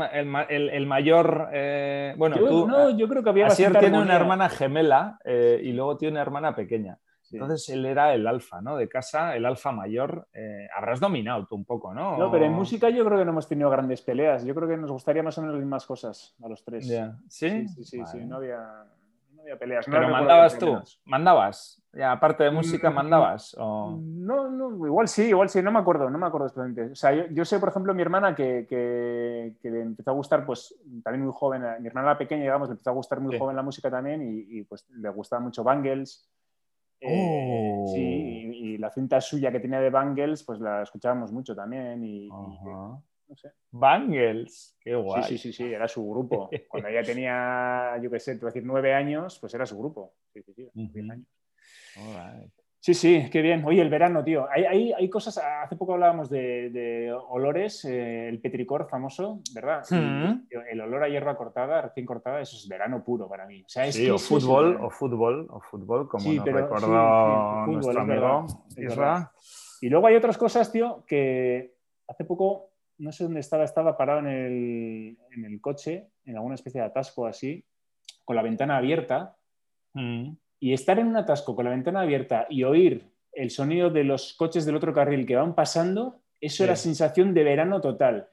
el, 0.50 0.70
el 0.72 0.86
mayor. 0.86 1.48
Eh, 1.54 2.14
bueno, 2.18 2.36
yo, 2.36 2.50
tú. 2.50 2.68
No, 2.68 2.90
yo 2.98 3.08
creo 3.08 3.24
que 3.24 3.30
había 3.30 3.48
Asier 3.48 3.72
tiene 3.72 3.96
armonía. 3.96 4.04
una 4.04 4.16
hermana 4.18 4.50
gemela 4.50 5.20
eh, 5.24 5.62
y 5.64 5.72
luego 5.72 5.96
tiene 5.96 6.16
una 6.16 6.22
hermana 6.22 6.54
pequeña. 6.54 6.98
Sí. 7.22 7.38
Entonces 7.38 7.70
él 7.70 7.86
era 7.86 8.14
el 8.14 8.28
alfa, 8.28 8.60
¿no? 8.60 8.76
De 8.76 8.90
casa, 8.90 9.38
el 9.38 9.46
alfa 9.46 9.72
mayor. 9.72 10.28
Eh, 10.34 10.68
habrás 10.76 11.00
dominado 11.00 11.46
tú 11.46 11.56
un 11.56 11.64
poco, 11.64 11.94
¿no? 11.94 12.18
No, 12.18 12.30
pero 12.30 12.44
en 12.44 12.52
música 12.52 12.90
yo 12.90 13.06
creo 13.06 13.20
que 13.20 13.24
no 13.24 13.32
hemos 13.32 13.48
tenido 13.48 13.70
grandes 13.70 14.02
peleas. 14.02 14.44
Yo 14.44 14.54
creo 14.54 14.68
que 14.68 14.76
nos 14.76 14.92
gustaría 14.92 15.24
más 15.24 15.38
o 15.38 15.42
menos 15.42 15.56
las 15.56 15.64
mismas 15.64 15.86
cosas 15.86 16.36
a 16.44 16.50
los 16.50 16.62
tres. 16.66 16.86
Yeah. 16.86 17.16
¿Sí? 17.30 17.50
Sí, 17.50 17.68
sí, 17.70 17.84
sí, 17.86 17.98
vale. 18.00 18.12
sí. 18.12 18.26
No 18.26 18.36
había 18.36 18.60
no 19.40 19.44
había 19.44 19.58
peleas. 19.58 19.88
No 19.88 19.94
Pero 19.94 20.10
mandabas 20.10 20.58
tú, 20.58 20.80
mandabas. 21.06 21.82
Ya, 21.92 22.12
aparte 22.12 22.44
de 22.44 22.52
música, 22.52 22.92
mandabas. 22.92 23.56
¿O? 23.58 23.98
No, 24.00 24.50
no, 24.50 24.86
igual 24.86 25.08
sí, 25.08 25.24
igual 25.24 25.50
sí, 25.50 25.62
no 25.64 25.72
me 25.72 25.80
acuerdo, 25.80 26.10
no 26.10 26.20
me 26.20 26.28
acuerdo 26.28 26.48
exactamente. 26.48 26.92
O 26.92 26.96
sea, 26.96 27.14
yo, 27.14 27.24
yo 27.32 27.46
sé, 27.46 27.60
por 27.60 27.70
ejemplo, 27.70 27.94
mi 27.96 28.04
hermana 28.04 28.36
que, 28.36 28.68
que, 28.70 29.56
que, 29.60 29.72
le 29.72 29.82
empezó 29.82 30.12
a 30.12 30.14
gustar, 30.14 30.46
pues 30.46 30.76
también 31.04 31.26
muy 31.26 31.34
joven, 31.36 31.64
mi 31.82 31.88
hermana 31.88 32.10
era 32.10 32.18
pequeña, 32.18 32.44
digamos, 32.44 32.70
le 32.70 32.74
empezó 32.74 32.92
a 32.92 32.94
gustar 32.94 33.20
muy 33.20 33.34
sí. 33.34 33.40
joven 33.40 33.56
la 33.56 33.64
música 33.64 33.90
también 33.90 34.22
y, 34.22 34.60
y, 34.60 34.64
pues 34.64 34.86
le 34.90 35.10
gustaba 35.10 35.42
mucho 35.42 35.64
Bangles. 35.64 36.30
Eh, 37.02 37.74
oh. 37.74 37.88
sí, 37.92 38.02
y, 38.02 38.74
y, 38.74 38.78
la 38.78 38.92
cinta 38.92 39.20
suya 39.20 39.52
que 39.52 39.60
tenía 39.60 39.80
de 39.80 39.90
Bangles, 39.90 40.44
pues 40.44 40.60
la 40.60 40.84
escuchábamos 40.84 41.32
mucho 41.32 41.56
también 41.56 42.04
y, 42.04 42.30
uh 42.30 42.34
-huh. 42.34 43.02
No 43.30 43.36
sé. 43.36 43.52
Bangles, 43.72 44.78
qué 44.82 44.96
guay. 44.96 45.24
Sí, 45.24 45.38
sí, 45.38 45.54
sí, 45.54 45.54
sí, 45.54 45.74
era 45.74 45.88
su 45.88 46.08
grupo. 46.10 46.50
Cuando 46.70 46.90
ella 46.90 47.04
tenía, 47.04 48.00
yo 48.02 48.10
qué 48.10 48.20
sé, 48.20 48.34
te 48.34 48.42
voy 48.42 48.48
a 48.48 48.52
decir, 48.54 48.64
nueve 48.66 48.94
años, 48.94 49.38
pues 49.40 49.54
era 49.54 49.66
su 49.66 49.78
grupo. 49.78 50.14
Sí, 50.34 50.42
sí, 50.44 50.54
sí, 50.54 50.64
uh 50.64 50.72
-huh. 50.74 51.12
años. 51.12 51.28
Right. 51.96 52.52
Sí, 52.82 52.94
sí, 52.94 53.30
qué 53.30 53.42
bien. 53.42 53.66
Oye, 53.66 53.82
el 53.82 53.90
verano, 53.90 54.24
tío. 54.24 54.48
Hay, 54.50 54.64
hay, 54.64 54.94
hay 54.94 55.10
cosas, 55.10 55.38
hace 55.38 55.76
poco 55.76 55.94
hablábamos 55.94 56.30
de, 56.30 56.70
de 56.70 57.12
olores, 57.12 57.84
eh, 57.84 58.30
el 58.30 58.40
petricor 58.40 58.88
famoso, 58.90 59.42
¿verdad? 59.54 59.84
Mm 59.90 59.96
-hmm. 59.96 60.48
el 60.72 60.80
olor 60.80 61.04
a 61.04 61.10
hierba 61.10 61.36
cortada, 61.36 61.82
recién 61.82 62.06
cortada, 62.06 62.40
eso 62.40 62.56
es 62.56 62.68
verano 62.70 63.04
puro 63.04 63.28
para 63.28 63.46
mí. 63.46 63.62
O, 63.64 63.68
sea, 63.68 63.86
es 63.86 63.96
sí, 63.96 64.06
que 64.06 64.12
o 64.12 64.18
fútbol, 64.18 64.76
es... 64.76 64.82
o 64.82 64.90
fútbol, 64.90 65.48
o 65.50 65.60
fútbol, 65.60 66.08
como 66.08 66.24
sí, 66.24 66.38
nos 66.38 66.46
pero, 66.46 66.58
recordó 66.58 66.88
sí, 66.88 67.66
fútbol, 67.66 67.74
nuestro 67.74 68.02
amigo 68.02 68.46
Isra. 68.78 69.32
Y 69.82 69.90
luego 69.90 70.08
hay 70.08 70.16
otras 70.16 70.38
cosas, 70.38 70.72
tío, 70.72 71.04
que 71.06 71.76
hace 72.08 72.24
poco, 72.24 72.69
no 73.00 73.12
sé 73.12 73.24
dónde 73.24 73.40
estaba, 73.40 73.64
estaba 73.64 73.98
parado 73.98 74.20
en 74.20 74.28
el, 74.28 75.18
en 75.32 75.46
el 75.46 75.60
coche, 75.60 76.08
en 76.26 76.36
alguna 76.36 76.56
especie 76.56 76.82
de 76.82 76.88
atasco 76.88 77.26
así, 77.26 77.66
con 78.24 78.36
la 78.36 78.44
ventana 78.44 78.78
abierta. 78.78 79.36
Mm 79.94 80.34
y 80.60 80.74
estar 80.74 81.00
en 81.00 81.08
un 81.08 81.18
atasco 81.18 81.56
con 81.56 81.66
la 81.66 81.72
ventana 81.72 82.02
abierta 82.02 82.46
y 82.50 82.64
oír 82.64 83.10
el 83.32 83.50
sonido 83.50 83.90
de 83.90 84.04
los 84.04 84.34
coches 84.34 84.66
del 84.66 84.76
otro 84.76 84.94
carril 84.94 85.26
que 85.26 85.36
van 85.36 85.56
pasando, 85.56 86.22
eso 86.42 86.58
sí. 86.58 86.64
era 86.64 86.76
sensación 86.76 87.34
de 87.34 87.44
verano 87.44 87.80
total. 87.80 88.28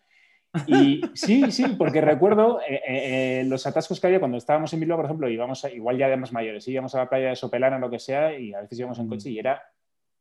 Y 0.66 1.02
sí, 1.14 1.52
sí, 1.52 1.66
porque 1.78 2.00
recuerdo 2.00 2.60
eh, 2.62 2.80
eh, 2.86 3.44
los 3.46 3.66
atascos 3.66 4.00
que 4.00 4.06
había 4.06 4.18
cuando 4.18 4.38
estábamos 4.38 4.72
en 4.72 4.80
Bilbao, 4.80 4.96
por 4.96 5.04
ejemplo, 5.04 5.28
íbamos 5.28 5.64
a, 5.64 5.70
igual 5.70 5.98
ya 5.98 6.08
de 6.08 6.16
más 6.16 6.32
mayores, 6.32 6.66
íbamos 6.66 6.94
a 6.94 6.98
la 6.98 7.08
playa 7.08 7.28
de 7.28 7.36
Sopelana 7.36 7.76
o 7.76 7.80
lo 7.80 7.90
que 7.90 7.98
sea, 7.98 8.36
y 8.38 8.54
a 8.54 8.62
veces 8.62 8.78
íbamos 8.78 8.98
en 8.98 9.08
coche 9.08 9.30
y 9.30 9.38
era 9.38 9.62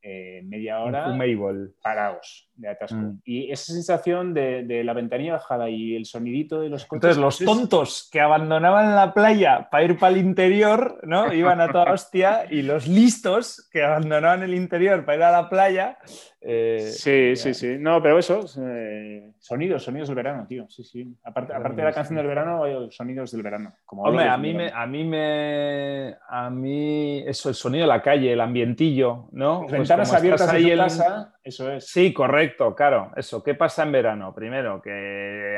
eh, 0.02 0.42
media 0.44 0.82
hora 0.82 1.08
parados 1.82 2.50
de 2.56 2.70
atasco. 2.70 2.98
Mm. 2.98 3.22
Y 3.26 3.52
esa 3.52 3.74
sensación 3.74 4.34
de, 4.34 4.63
de, 4.63 4.84
la 4.84 4.94
ventanilla 4.94 5.34
bajada 5.34 5.70
y 5.70 5.96
el 5.96 6.06
sonidito 6.06 6.62
de 6.62 6.70
los 6.70 6.86
coches. 6.86 7.18
Entonces, 7.18 7.22
los 7.22 7.39
tontos 7.39 8.10
que 8.12 8.22
abandonaban 8.22 8.96
la 8.96 9.13
playa 9.13 9.68
para 9.70 9.84
ir 9.84 9.98
para 9.98 10.13
el 10.13 10.26
interior, 10.26 11.00
¿no? 11.04 11.34
Iban 11.34 11.62
a 11.62 11.72
toda 11.72 11.91
hostia, 11.91 12.46
y 12.50 12.62
los 12.62 12.88
listos 12.88 13.68
que 13.72 13.84
abandonaban 13.84 14.44
el 14.44 14.54
interior 14.54 15.06
para 15.06 15.18
ir 15.18 15.24
a 15.24 15.32
la 15.32 15.50
playa. 15.50 15.98
Eh, 16.48 16.91
sí, 16.91 17.30
ya. 17.30 17.36
sí, 17.36 17.54
sí. 17.54 17.78
No, 17.80 18.02
pero 18.04 18.20
eso, 18.20 18.46
eh, 18.60 19.32
sonidos, 19.39 19.84
sonidos 19.84 20.10
del 20.10 20.15
verano, 20.15 20.46
tío. 20.48 20.68
Sí, 20.70 20.84
sí. 20.84 21.15
Aparte, 21.24 21.54
aparte 21.54 21.78
de 21.78 21.84
la 21.84 21.91
canción 21.91 22.18
del 22.18 22.28
verano, 22.28 22.63
hay 22.63 22.91
sonidos 22.91 23.32
del 23.32 23.41
verano. 23.41 23.74
Como 23.84 24.04
Hombre, 24.04 24.30
a 24.30 24.38
mí, 24.38 24.54
me, 24.54 24.72
a 24.72 24.86
mí 24.86 25.04
me. 25.04 26.15
A 26.30 26.50
mí, 26.52 27.24
eso, 27.26 27.50
el 27.50 27.56
sonido 27.56 27.84
de 27.84 27.88
la 27.88 28.02
calle, 28.02 28.32
el 28.32 28.41
ambientillo, 28.41 29.28
¿no? 29.32 29.62
Pues 29.62 29.72
ventanas 29.72 30.13
abiertas 30.13 30.50
ahí 30.50 30.70
en 30.70 30.78
casa, 30.78 31.35
eso 31.46 31.72
es. 31.72 31.88
Sí, 31.88 32.12
correcto, 32.12 32.76
claro. 32.76 33.12
Eso. 33.16 33.42
¿Qué 33.42 33.56
pasa 33.56 33.84
en 33.84 33.94
verano? 33.94 34.34
Primero, 34.36 34.82
que 34.82 35.58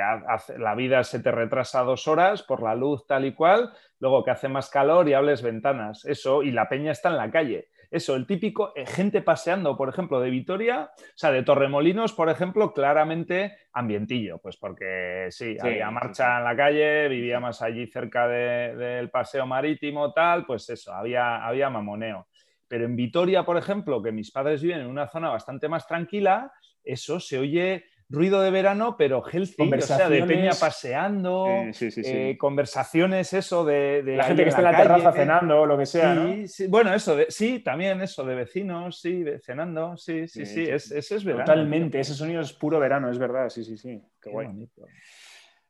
la 0.57 0.75
vida 0.75 1.03
se 1.03 1.19
te 1.19 1.31
retrasa 1.31 1.81
dos 1.81 2.07
horas 2.07 2.43
por 2.43 2.61
la 2.61 2.75
luz 2.75 3.07
tal 3.07 3.25
y 3.25 3.33
cual. 3.33 3.73
Luego, 3.99 4.23
que 4.23 4.31
hace 4.31 4.47
más 4.47 4.69
calor 4.69 5.09
y 5.09 5.13
hables 5.13 5.41
ventanas. 5.41 6.05
Eso, 6.05 6.43
y 6.43 6.51
la 6.51 6.69
peña 6.69 6.91
está 6.91 7.09
en 7.09 7.17
la 7.17 7.31
calle 7.31 7.69
eso, 7.89 8.15
el 8.15 8.27
típico, 8.27 8.73
eh, 8.75 8.85
gente 8.85 9.21
paseando, 9.21 9.77
por 9.77 9.89
ejemplo, 9.89 10.19
de 10.19 10.29
Vitoria, 10.29 10.91
o 10.93 11.11
sea, 11.15 11.31
de 11.31 11.43
Torremolinos, 11.43 12.13
por 12.13 12.29
ejemplo, 12.29 12.73
claramente 12.73 13.57
ambientillo, 13.71 14.39
pues 14.39 14.57
porque 14.57 15.27
sí, 15.29 15.53
sí 15.53 15.57
había 15.61 15.89
marcha 15.89 16.25
sí, 16.25 16.31
sí. 16.31 16.37
en 16.37 16.43
la 16.43 16.55
calle, 16.55 17.07
vivíamos 17.07 17.61
allí 17.61 17.87
cerca 17.87 18.27
de, 18.27 18.75
del 18.75 19.09
paseo 19.09 19.45
marítimo, 19.45 20.11
tal, 20.11 20.45
pues 20.45 20.69
eso, 20.69 20.93
había, 20.93 21.45
había 21.45 21.69
mamoneo. 21.69 22.27
Pero 22.67 22.85
en 22.85 22.95
Vitoria, 22.95 23.43
por 23.43 23.57
ejemplo, 23.57 24.01
que 24.01 24.11
mis 24.11 24.31
padres 24.31 24.61
viven 24.61 24.81
en 24.81 24.87
una 24.87 25.07
zona 25.07 25.29
bastante 25.29 25.69
más 25.69 25.87
tranquila, 25.87 26.51
eso 26.83 27.19
se 27.19 27.37
oye 27.37 27.85
ruido 28.09 28.41
de 28.41 28.51
verano, 28.51 28.95
pero 28.97 29.21
healthy, 29.25 29.69
o 29.73 29.81
sea, 29.81 30.07
de 30.09 30.23
peña 30.23 30.51
paseando, 30.57 31.45
sí, 31.73 31.91
sí, 31.91 32.03
sí, 32.03 32.11
eh, 32.11 32.37
conversaciones, 32.37 33.33
eso 33.33 33.65
de... 33.65 34.01
de 34.01 34.15
la 34.15 34.23
gente 34.23 34.43
que 34.43 34.49
está 34.49 34.61
en 34.61 34.65
la, 34.65 34.71
la 34.71 34.77
terraza 34.77 35.11
cenando 35.11 35.61
o 35.61 35.65
lo 35.65 35.77
que 35.77 35.85
sea, 35.85 36.13
¿no? 36.13 36.33
bueno, 36.69 36.93
eso, 36.93 37.17
de, 37.17 37.25
sí, 37.29 37.59
también 37.59 38.01
eso, 38.01 38.23
de 38.23 38.35
vecinos, 38.35 39.01
sí, 39.01 39.23
de, 39.23 39.39
cenando, 39.39 39.97
sí, 39.97 40.27
sí, 40.27 40.45
sí, 40.45 40.63
es, 40.63 40.91
ese 40.91 41.15
es 41.17 41.23
verano. 41.25 41.45
Totalmente, 41.45 41.99
ese 41.99 42.13
sonido 42.13 42.41
es 42.41 42.53
puro 42.53 42.79
verano, 42.79 43.11
es 43.11 43.19
verdad, 43.19 43.49
sí, 43.49 43.65
sí, 43.65 43.77
sí, 43.77 44.01
qué, 44.21 44.29
qué 44.29 44.29
guay. 44.29 44.47
Bonito. 44.47 44.85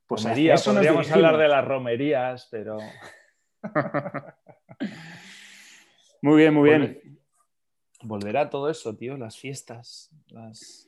Pues 0.06 0.24
Romería, 0.24 0.54
eso 0.54 0.74
podríamos 0.74 1.12
hablar 1.12 1.38
de 1.38 1.48
las 1.48 1.66
romerías, 1.66 2.48
pero... 2.52 2.78
muy 6.28 6.38
bien, 6.38 6.54
muy 6.54 6.70
bien. 6.70 7.20
Volverá 8.04 8.50
todo 8.50 8.70
eso, 8.70 8.96
tío, 8.96 9.18
las 9.18 9.38
fiestas, 9.38 10.12
las 10.28 10.88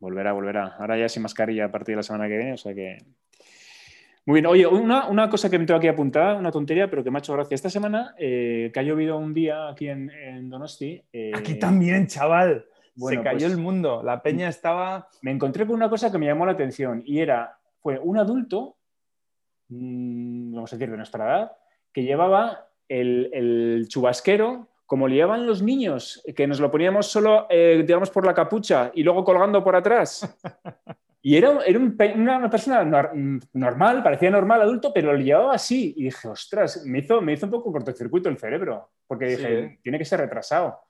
Volverá, 0.00 0.32
volverá. 0.32 0.76
Ahora 0.78 0.98
ya 0.98 1.08
sin 1.10 1.22
mascarilla 1.22 1.66
a 1.66 1.70
partir 1.70 1.92
de 1.92 1.96
la 1.96 2.02
semana 2.02 2.26
que 2.26 2.36
viene, 2.38 2.54
o 2.54 2.56
sea 2.56 2.74
que. 2.74 2.96
Muy 4.24 4.40
bien. 4.40 4.46
Oye, 4.46 4.66
una, 4.66 5.08
una 5.08 5.28
cosa 5.28 5.50
que 5.50 5.58
me 5.58 5.66
tengo 5.66 5.76
aquí 5.76 5.88
apuntada, 5.88 6.36
una 6.36 6.50
tontería, 6.50 6.88
pero 6.88 7.04
que 7.04 7.10
me 7.10 7.18
ha 7.18 7.20
hecho 7.20 7.34
gracia. 7.34 7.54
Esta 7.54 7.68
semana, 7.68 8.14
eh, 8.18 8.70
que 8.72 8.80
ha 8.80 8.82
llovido 8.82 9.18
un 9.18 9.34
día 9.34 9.68
aquí 9.68 9.88
en, 9.88 10.10
en 10.10 10.48
Donosti. 10.48 11.02
Eh, 11.12 11.32
aquí 11.34 11.58
también, 11.58 12.06
chaval. 12.06 12.64
Bueno, 12.94 13.20
Se 13.20 13.24
cayó 13.24 13.46
pues, 13.46 13.52
el 13.52 13.58
mundo. 13.58 14.02
La 14.02 14.22
peña 14.22 14.48
estaba. 14.48 15.06
Me 15.20 15.32
encontré 15.32 15.66
con 15.66 15.76
una 15.76 15.90
cosa 15.90 16.10
que 16.10 16.18
me 16.18 16.26
llamó 16.26 16.46
la 16.46 16.52
atención 16.52 17.02
y 17.04 17.20
era, 17.20 17.58
fue 17.80 17.98
un 17.98 18.16
adulto, 18.16 18.78
mmm, 19.68 20.54
vamos 20.54 20.72
a 20.72 20.76
decir 20.76 20.90
de 20.90 20.96
nuestra 20.96 21.24
edad, 21.26 21.52
que 21.92 22.04
llevaba 22.04 22.68
el, 22.88 23.28
el 23.34 23.86
chubasquero 23.88 24.69
como 24.90 25.06
liaban 25.06 25.46
los 25.46 25.62
niños, 25.62 26.20
que 26.34 26.48
nos 26.48 26.58
lo 26.58 26.68
poníamos 26.68 27.06
solo, 27.06 27.46
eh, 27.48 27.84
digamos, 27.86 28.10
por 28.10 28.26
la 28.26 28.34
capucha 28.34 28.90
y 28.92 29.04
luego 29.04 29.22
colgando 29.22 29.62
por 29.62 29.76
atrás. 29.76 30.28
Y 31.22 31.36
era, 31.36 31.58
era 31.66 31.78
un, 31.78 31.98
una 32.16 32.48
persona 32.48 32.82
normal, 33.52 34.02
parecía 34.02 34.30
normal, 34.30 34.62
adulto, 34.62 34.90
pero 34.90 35.12
lo 35.12 35.18
llevaba 35.18 35.52
así. 35.52 35.92
Y 35.98 36.04
dije, 36.04 36.28
ostras, 36.28 36.82
me 36.86 37.00
hizo, 37.00 37.20
me 37.20 37.34
hizo 37.34 37.44
un 37.44 37.52
poco 37.52 37.70
cortocircuito 37.70 38.30
el 38.30 38.38
cerebro, 38.38 38.88
porque 39.06 39.26
dije, 39.26 39.68
sí. 39.68 39.78
tiene 39.82 39.98
que 39.98 40.06
ser 40.06 40.20
retrasado. 40.20 40.80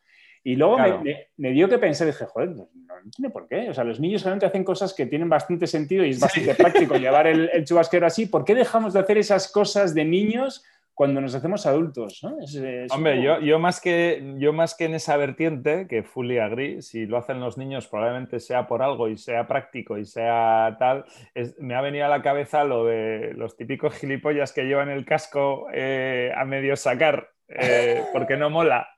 Y 0.45 0.55
luego 0.55 0.77
claro. 0.77 0.99
me, 0.99 1.05
me, 1.05 1.29
me, 1.37 1.51
dio 1.51 1.69
que 1.69 1.79
pensar, 1.79 2.07
dije, 2.07 2.27
joder, 2.27 2.51
no, 2.51 2.69
no, 2.73 2.95
tiene 3.13 3.31
por 3.31 3.49
qué. 3.49 3.71
O 3.71 3.75
sea, 3.75 3.83
los 3.83 3.99
niños 3.99 4.23
realmente 4.23 4.47
hacen 4.47 4.63
cosas 4.63 4.95
que 4.95 5.07
tienen 5.07 5.29
bastante 5.29 5.67
sentido 5.67 6.05
y 6.05 6.11
es 6.11 6.21
bastante 6.21 6.55
sí. 6.55 6.63
práctico 6.63 6.95
llevar 6.95 7.27
el, 7.27 7.51
el 7.53 7.65
chubasquero 7.65 8.07
así. 8.07 8.27
¿Por 8.27 8.45
qué 8.45 8.55
dejamos 8.55 8.93
de 8.93 9.01
hacer 9.01 9.19
esas 9.19 9.51
cosas 9.51 9.95
de 9.95 10.05
niños 10.05 10.65
cuando 10.95 11.21
nos 11.21 11.35
hacemos 11.35 11.65
adultos. 11.67 12.21
¿no? 12.23 12.39
Es, 12.43 12.55
es 12.55 12.93
Hombre, 12.93 13.23
yo, 13.23 13.41
yo, 13.41 13.59
más 13.59 13.81
que, 13.81 14.35
yo 14.39 14.53
más 14.53 14.75
que 14.75 14.85
en 14.85 14.95
esa 14.95 15.17
vertiente, 15.17 15.87
que 15.89 16.03
fully 16.03 16.39
agree, 16.39 16.83
si 16.83 17.07
lo 17.07 17.17
hacen 17.17 17.41
los 17.41 17.57
niños 17.57 17.87
probablemente 17.89 18.39
sea 18.41 18.67
por 18.67 18.83
algo 18.83 19.09
y 19.09 19.17
sea 19.17 19.47
práctico 19.47 19.97
y 19.99 20.05
sea 20.05 20.77
tal, 20.79 21.05
es, 21.35 21.59
me 21.59 21.75
ha 21.75 21.81
venido 21.81 22.05
a 22.05 22.09
la 22.09 22.23
cabeza 22.23 22.65
lo 22.65 22.85
de 22.85 23.33
los 23.35 23.57
típicos 23.57 23.95
gilipollas 23.95 24.53
que 24.53 24.65
llevan 24.65 24.91
el 24.91 25.05
casco 25.07 25.69
eh, 25.73 26.33
a 26.37 26.45
medio 26.45 26.77
sacar, 26.77 27.31
eh, 27.49 28.03
porque 28.13 28.37
no 28.37 28.51
mola. 28.51 28.89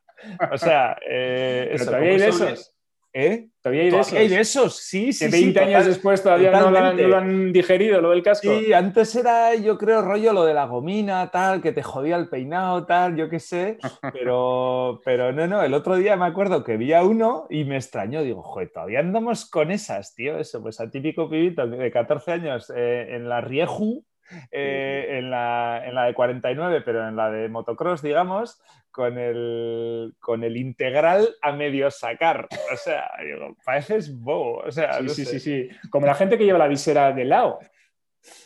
O 0.52 0.58
sea, 0.58 0.96
eh, 1.08 1.68
eso, 1.72 1.86
todavía 1.86 2.10
como 2.10 2.14
hay 2.14 2.20
de 2.20 2.28
eso- 2.28 2.48
esos. 2.48 2.74
¿Eh? 3.14 3.48
Todavía 3.60 3.82
hay 3.82 3.90
de 3.90 4.00
esos. 4.00 4.12
hay 4.14 4.28
de 4.28 4.40
esos, 4.40 4.76
sí, 4.76 5.12
sí. 5.12 5.26
que 5.26 5.30
sí, 5.30 5.42
20 5.44 5.60
años 5.60 5.72
total- 5.72 5.88
después 5.88 6.22
todavía 6.22 6.50
no 6.50 6.70
lo 6.70 7.16
han 7.16 7.52
digerido, 7.52 8.00
lo 8.00 8.10
del 8.10 8.22
casco. 8.22 8.48
Sí, 8.58 8.72
antes 8.72 9.14
era, 9.14 9.54
yo 9.54 9.76
creo, 9.76 10.00
rollo 10.00 10.32
lo 10.32 10.44
de 10.44 10.54
la 10.54 10.64
gomina, 10.64 11.30
tal, 11.30 11.60
que 11.60 11.72
te 11.72 11.82
jodía 11.82 12.16
el 12.16 12.28
peinado, 12.28 12.86
tal, 12.86 13.14
yo 13.14 13.28
qué 13.28 13.38
sé. 13.38 13.76
Pero, 14.14 15.00
pero 15.04 15.30
no, 15.32 15.46
no, 15.46 15.62
el 15.62 15.74
otro 15.74 15.96
día 15.96 16.16
me 16.16 16.24
acuerdo 16.24 16.64
que 16.64 16.78
vi 16.78 16.94
a 16.94 17.04
uno 17.04 17.46
y 17.50 17.64
me 17.64 17.76
extrañó. 17.76 18.22
Digo, 18.22 18.42
joder, 18.42 18.70
todavía 18.72 19.00
andamos 19.00 19.48
con 19.48 19.70
esas, 19.70 20.14
tío. 20.14 20.38
Eso, 20.38 20.62
pues 20.62 20.80
a 20.80 20.90
típico 20.90 21.28
pibito 21.28 21.66
de 21.66 21.90
14 21.90 22.32
años 22.32 22.72
eh, 22.74 23.08
en 23.10 23.28
la 23.28 23.42
Rieju, 23.42 24.04
eh, 24.50 25.06
en, 25.18 25.30
la, 25.30 25.82
en 25.84 25.94
la 25.94 26.04
de 26.04 26.14
49, 26.14 26.82
pero 26.82 27.06
en 27.08 27.16
la 27.16 27.30
de 27.30 27.48
motocross, 27.48 28.02
digamos, 28.02 28.60
con 28.90 29.18
el, 29.18 30.14
con 30.20 30.44
el 30.44 30.56
integral 30.56 31.28
a 31.40 31.52
medio 31.52 31.90
sacar. 31.90 32.46
O 32.72 32.76
sea, 32.76 33.10
digo, 33.24 33.56
pareces 33.64 34.18
bobo. 34.18 34.58
O 34.58 34.70
sea, 34.70 34.98
Sí, 34.98 35.04
no 35.04 35.08
sí, 35.10 35.24
sé. 35.24 35.38
sí, 35.38 35.68
sí. 35.70 35.88
Como 35.90 36.06
la 36.06 36.14
gente 36.14 36.36
que 36.38 36.44
lleva 36.44 36.58
la 36.58 36.68
visera 36.68 37.12
de 37.12 37.24
lado. 37.24 37.58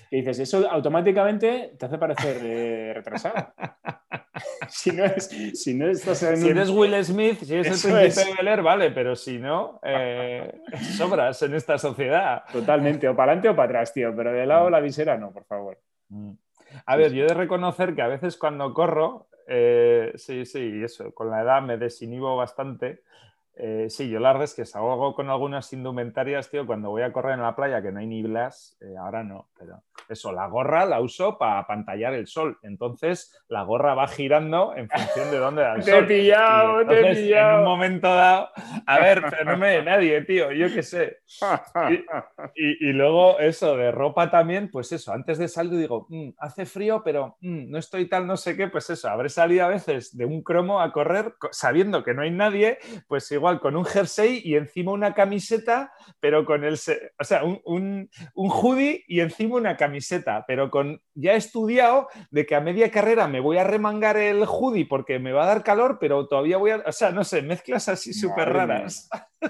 Que 0.09 0.17
dices, 0.17 0.39
eso 0.39 0.71
automáticamente 0.71 1.75
te 1.79 1.87
hace 1.87 1.99
parecer 1.99 2.39
eh, 2.43 2.93
retrasado. 2.95 3.53
si, 4.69 4.91
no 4.93 5.05
es, 5.05 5.25
si 5.55 5.75
no 5.75 5.89
estás 5.89 6.23
en 6.23 6.37
Si 6.39 6.45
un- 6.45 6.51
eres 6.51 6.71
Will 6.71 7.05
Smith, 7.05 7.39
si 7.43 7.55
eres 7.55 7.69
Eso 7.69 7.89
el 7.89 7.95
príncipe 7.95 8.21
es. 8.23 8.29
de 8.29 8.35
Bel 8.37 8.49
Air, 8.49 8.63
vale, 8.63 8.91
pero 8.91 9.17
si 9.17 9.39
no, 9.39 9.81
eh, 9.83 10.61
sobras 10.97 11.41
en 11.43 11.55
esta 11.55 11.79
sociedad. 11.79 12.45
Totalmente, 12.53 13.09
o 13.09 13.15
para 13.17 13.33
adelante 13.33 13.49
o 13.49 13.57
para 13.57 13.67
atrás, 13.81 13.93
tío. 13.93 14.15
Pero 14.17 14.33
de 14.33 14.47
lado 14.47 14.71
la 14.71 14.81
visera 14.81 15.17
no, 15.17 15.33
por 15.33 15.45
favor. 15.45 15.79
A 16.85 16.97
ver, 16.97 17.13
yo 17.13 17.25
he 17.25 17.29
de 17.29 17.35
reconocer 17.35 17.95
que 17.95 18.03
a 18.03 18.09
veces 18.09 18.37
cuando 18.37 18.73
corro, 18.75 19.29
eh, 19.49 20.13
sí, 20.17 20.45
sí, 20.45 20.83
eso, 20.83 21.13
con 21.15 21.31
la 21.31 21.43
edad 21.43 21.63
me 21.63 21.77
desinhibo 21.79 22.37
bastante. 22.37 23.03
Eh, 23.59 23.87
sí, 23.89 24.11
yo 24.11 24.21
la 24.21 24.29
verdad 24.33 24.45
es 24.45 24.55
que 24.55 24.67
salgo 24.67 25.15
con 25.15 25.31
algunas 25.31 25.73
indumentarias, 25.73 26.51
tío, 26.51 26.67
cuando 26.67 26.91
voy 26.91 27.01
a 27.03 27.13
correr 27.13 27.35
en 27.35 27.43
la 27.43 27.57
playa, 27.57 27.81
que 27.81 27.91
no 27.91 28.01
hay 28.01 28.07
ni 28.07 28.23
blas, 28.23 28.77
eh, 28.83 28.97
ahora 29.01 29.25
no, 29.25 29.49
pero 29.59 29.83
eso, 30.11 30.31
la 30.31 30.47
gorra 30.47 30.85
la 30.85 31.01
uso 31.01 31.39
para 31.39 31.67
pantallar 31.67 32.13
el 32.13 32.27
sol. 32.27 32.59
Entonces, 32.63 33.35
la 33.49 33.63
gorra 33.63 33.95
va 33.95 34.09
girando 34.09 34.75
en 34.77 34.89
función 34.91 35.31
de 35.31 35.39
dónde 35.39 35.63
da 35.63 35.75
el 35.75 35.83
Te 35.85 35.91
he 35.91 35.95
sol. 35.95 36.07
pillado, 36.07 36.83
Y 36.83 36.87
te 36.87 36.93
he 36.93 36.97
entonces, 36.99 37.19
En 37.19 37.25
pillado. 37.25 37.59
un 37.59 37.65
momento 37.65 38.09
dado, 38.15 38.51
a 38.87 38.99
ver, 38.99 39.25
pero 39.31 39.45
no 39.47 39.57
me 39.57 39.69
de 39.69 39.83
nadie, 39.83 40.21
tío, 40.23 40.53
yo 40.53 40.69
qué 40.73 40.83
sé. 40.83 41.19
Y, 42.55 42.89
y 42.89 42.93
luego 42.93 43.39
eso, 43.39 43.77
de 43.77 43.93
ropa 43.93 44.31
también, 44.31 44.71
pues 44.71 44.91
eso, 44.93 45.13
antes 45.13 45.37
de 45.39 45.47
salir 45.47 45.79
digo, 45.79 46.07
"Mm, 46.09 46.31
hace 46.39 46.65
frío, 46.67 47.03
pero 47.05 47.37
mm, 47.41 47.71
no 47.71 47.79
estoy 47.79 48.09
tal, 48.09 48.27
no 48.27 48.37
sé 48.37 48.57
qué, 48.57 48.69
pues 48.69 48.89
eso, 48.91 49.09
habré 49.09 49.29
salido 49.29 49.65
a 49.67 49.69
veces 49.69 50.17
de 50.17 50.25
un 50.25 50.43
cromo 50.43 50.81
a 50.81 50.91
correr 50.93 51.35
co- 51.39 51.49
sabiendo 51.53 52.03
que 52.03 52.15
no 52.15 52.23
hay 52.23 52.31
nadie, 52.31 52.79
pues 53.09 53.31
igual 53.31 53.46
con 53.61 53.77
un 53.77 53.85
jersey 53.85 54.41
y 54.45 54.57
encima 54.57 54.93
una 54.93 55.15
camiseta, 55.15 55.93
pero 56.21 56.45
con 56.45 56.65
el, 56.65 56.75
o 56.75 57.25
sea, 57.25 57.45
un, 57.45 57.61
un, 57.65 58.11
un 58.35 58.51
hoodie 58.51 59.05
y 59.09 59.21
encima 59.21 59.57
una 59.57 59.77
camiseta, 59.77 60.45
pero 60.47 60.71
con, 60.71 61.01
ya 61.15 61.35
he 61.35 61.37
estudiado 61.37 62.09
de 62.31 62.45
que 62.47 62.55
a 62.55 62.61
media 62.61 62.91
carrera 62.91 63.29
me 63.29 63.41
voy 63.41 63.59
a 63.59 63.65
remangar 63.65 64.17
el 64.17 64.45
hoodie 64.47 64.87
porque 64.87 65.19
me 65.19 65.33
va 65.33 65.45
a 65.45 65.49
dar 65.49 65.63
calor, 65.65 65.99
pero 66.01 66.27
todavía 66.29 66.57
voy 66.59 66.73
a, 66.73 66.77
o 66.87 66.93
sea, 66.93 67.11
no 67.11 67.25
sé, 67.25 67.43
mezclas 67.43 67.89
así 67.89 68.13
súper 68.13 68.53
raras. 68.53 69.09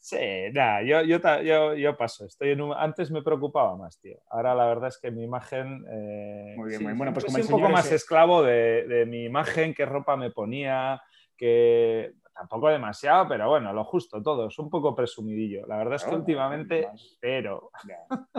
Sí, 0.00 0.16
nada, 0.54 0.82
yo, 0.82 1.02
yo, 1.02 1.18
yo, 1.42 1.74
yo 1.74 1.96
paso. 1.96 2.24
Estoy 2.24 2.50
en 2.52 2.62
un- 2.62 2.72
Antes 2.74 3.10
me 3.10 3.22
preocupaba 3.22 3.76
más, 3.76 4.00
tío. 4.00 4.16
Ahora 4.30 4.54
la 4.54 4.66
verdad 4.66 4.88
es 4.88 4.98
que 4.98 5.10
mi 5.10 5.22
imagen. 5.22 5.84
eh, 5.90 6.54
Muy 6.56 6.68
bien, 6.68 6.78
sí, 6.78 6.84
muy 6.84 6.94
bueno, 6.94 7.12
pues 7.12 7.26
como 7.26 7.36
soy 7.36 7.42
un 7.44 7.50
poco 7.50 7.68
más 7.68 7.92
esclavo 7.92 8.42
de, 8.42 8.86
de 8.86 9.04
mi 9.06 9.24
imagen, 9.24 9.74
qué 9.74 9.84
ropa 9.84 10.16
me 10.16 10.30
ponía, 10.30 11.02
que 11.36 12.12
tampoco 12.38 12.68
demasiado, 12.68 13.26
pero 13.28 13.48
bueno, 13.48 13.72
lo 13.72 13.82
justo 13.84 14.22
todo. 14.22 14.46
Es 14.46 14.58
un 14.58 14.70
poco 14.70 14.94
presumidillo. 14.94 15.66
La 15.66 15.76
verdad 15.76 15.94
es 15.96 16.04
que 16.04 16.12
No, 16.12 16.18
últimamente, 16.18 16.88
pero. 17.20 17.70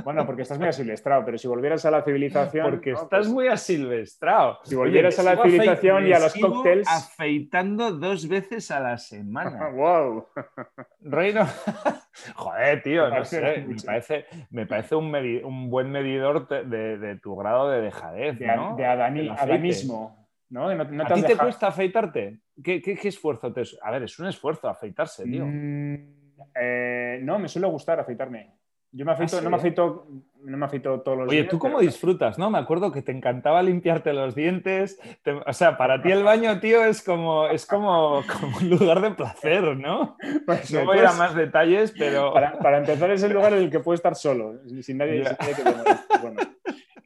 Bueno, 0.05 0.25
porque 0.25 0.43
estás 0.43 0.57
muy 0.57 0.69
asilvestrado, 0.69 1.25
pero 1.25 1.37
si 1.37 1.47
volvieras 1.47 1.85
a 1.85 1.91
la 1.91 2.01
civilización. 2.03 2.69
Porque 2.69 2.91
estás 2.91 3.09
Pues- 3.09 3.27
muy 3.29 3.47
asilvestrado. 3.47 4.59
Si 4.63 4.75
volvieras 4.75 5.19
a 5.19 5.23
la 5.23 5.41
civilización 5.41 6.07
y 6.07 6.13
a 6.13 6.19
los 6.19 6.33
cócteles- 6.35 6.87
Afeitando 6.89 7.91
dos 7.91 8.27
veces 8.27 8.71
a 8.71 8.79
la 8.79 8.97
semana. 8.97 9.69
¡Wow! 9.75 10.25
Reino. 11.01 11.45
Joder, 12.35 12.81
tío, 12.83 13.09
no 13.09 13.25
sé. 13.25 13.65
Me 13.67 13.75
parece, 13.85 14.25
me 14.49 14.65
parece 14.65 14.95
un, 14.95 15.11
medi- 15.11 15.43
un 15.43 15.69
buen 15.69 15.91
medidor 15.91 16.47
de, 16.47 17.19
tu 17.21 17.35
grado 17.35 17.69
de 17.69 17.81
dejadez. 17.81 18.39
De, 18.39 18.47
¿no? 18.55 18.75
de 18.75 18.85
adanismo. 18.85 20.27
¿no? 20.49 20.67
¿A 20.67 21.13
ti 21.13 21.21
te 21.23 21.37
cuesta 21.37 21.67
afeitarte? 21.67 22.39
¿Qué, 22.63 22.81
qué- 22.81 22.95
qué 22.95 23.07
esfuerzo 23.09 23.51
te.? 23.53 23.63
A 23.81 23.91
ver, 23.91 24.03
es 24.03 24.17
un 24.19 24.27
esfuerzo 24.27 24.67
afeitarse, 24.69 25.23
tío. 25.25 25.45
Mm, 25.47 25.95
eh, 26.59 27.19
no, 27.23 27.39
me 27.39 27.47
suele 27.47 27.67
gustar 27.67 27.99
afeitarme. 27.99 28.53
Yo 28.91 29.05
me 29.05 29.11
afeito, 29.11 29.35
¿Ah, 29.35 29.39
sí? 29.39 29.43
no 29.43 29.51
me 29.51 29.57
afeito, 29.57 30.07
no 30.45 30.57
me 30.57 30.65
afeito 30.65 31.01
todos 31.01 31.19
los 31.19 31.27
Oye, 31.29 31.41
días. 31.41 31.51
¿tú 31.51 31.59
cómo 31.59 31.77
pero- 31.77 31.85
disfrutas, 31.87 32.39
no? 32.39 32.49
Me 32.49 32.57
acuerdo 32.57 32.91
que 32.91 33.03
te 33.03 33.11
encantaba 33.11 33.61
limpiarte 33.61 34.13
los 34.13 34.33
dientes. 34.33 34.99
te- 35.21 35.33
o 35.33 35.53
sea, 35.53 35.77
para 35.77 36.01
ti 36.01 36.11
el 36.11 36.23
baño, 36.23 36.59
tío, 36.59 36.83
es 36.83 37.03
como, 37.03 37.45
es 37.47 37.67
como, 37.67 38.23
como 38.39 38.57
un 38.57 38.69
lugar 38.71 38.99
de 39.01 39.11
placer, 39.11 39.77
¿no? 39.77 40.17
Pues, 40.47 40.73
No 40.73 40.85
voy 40.85 40.97
a 40.97 41.01
ir 41.01 41.05
a 41.05 41.11
entonces, 41.11 41.19
más 41.19 41.35
detalles, 41.35 41.93
pero. 41.95 42.33
para, 42.33 42.57
para 42.57 42.77
empezar 42.79 43.11
es 43.11 43.21
el 43.21 43.31
lugar 43.33 43.53
en 43.53 43.59
el 43.59 43.69
que 43.69 43.79
puedo 43.79 43.93
estar 43.93 44.15
solo, 44.15 44.59
sin 44.81 44.97
nadie, 44.97 45.23
sin 45.23 45.37
nadie 45.39 45.53
que 45.55 45.63
te 45.63 45.75
moleste. 45.75 46.17
Bueno, 46.23 46.39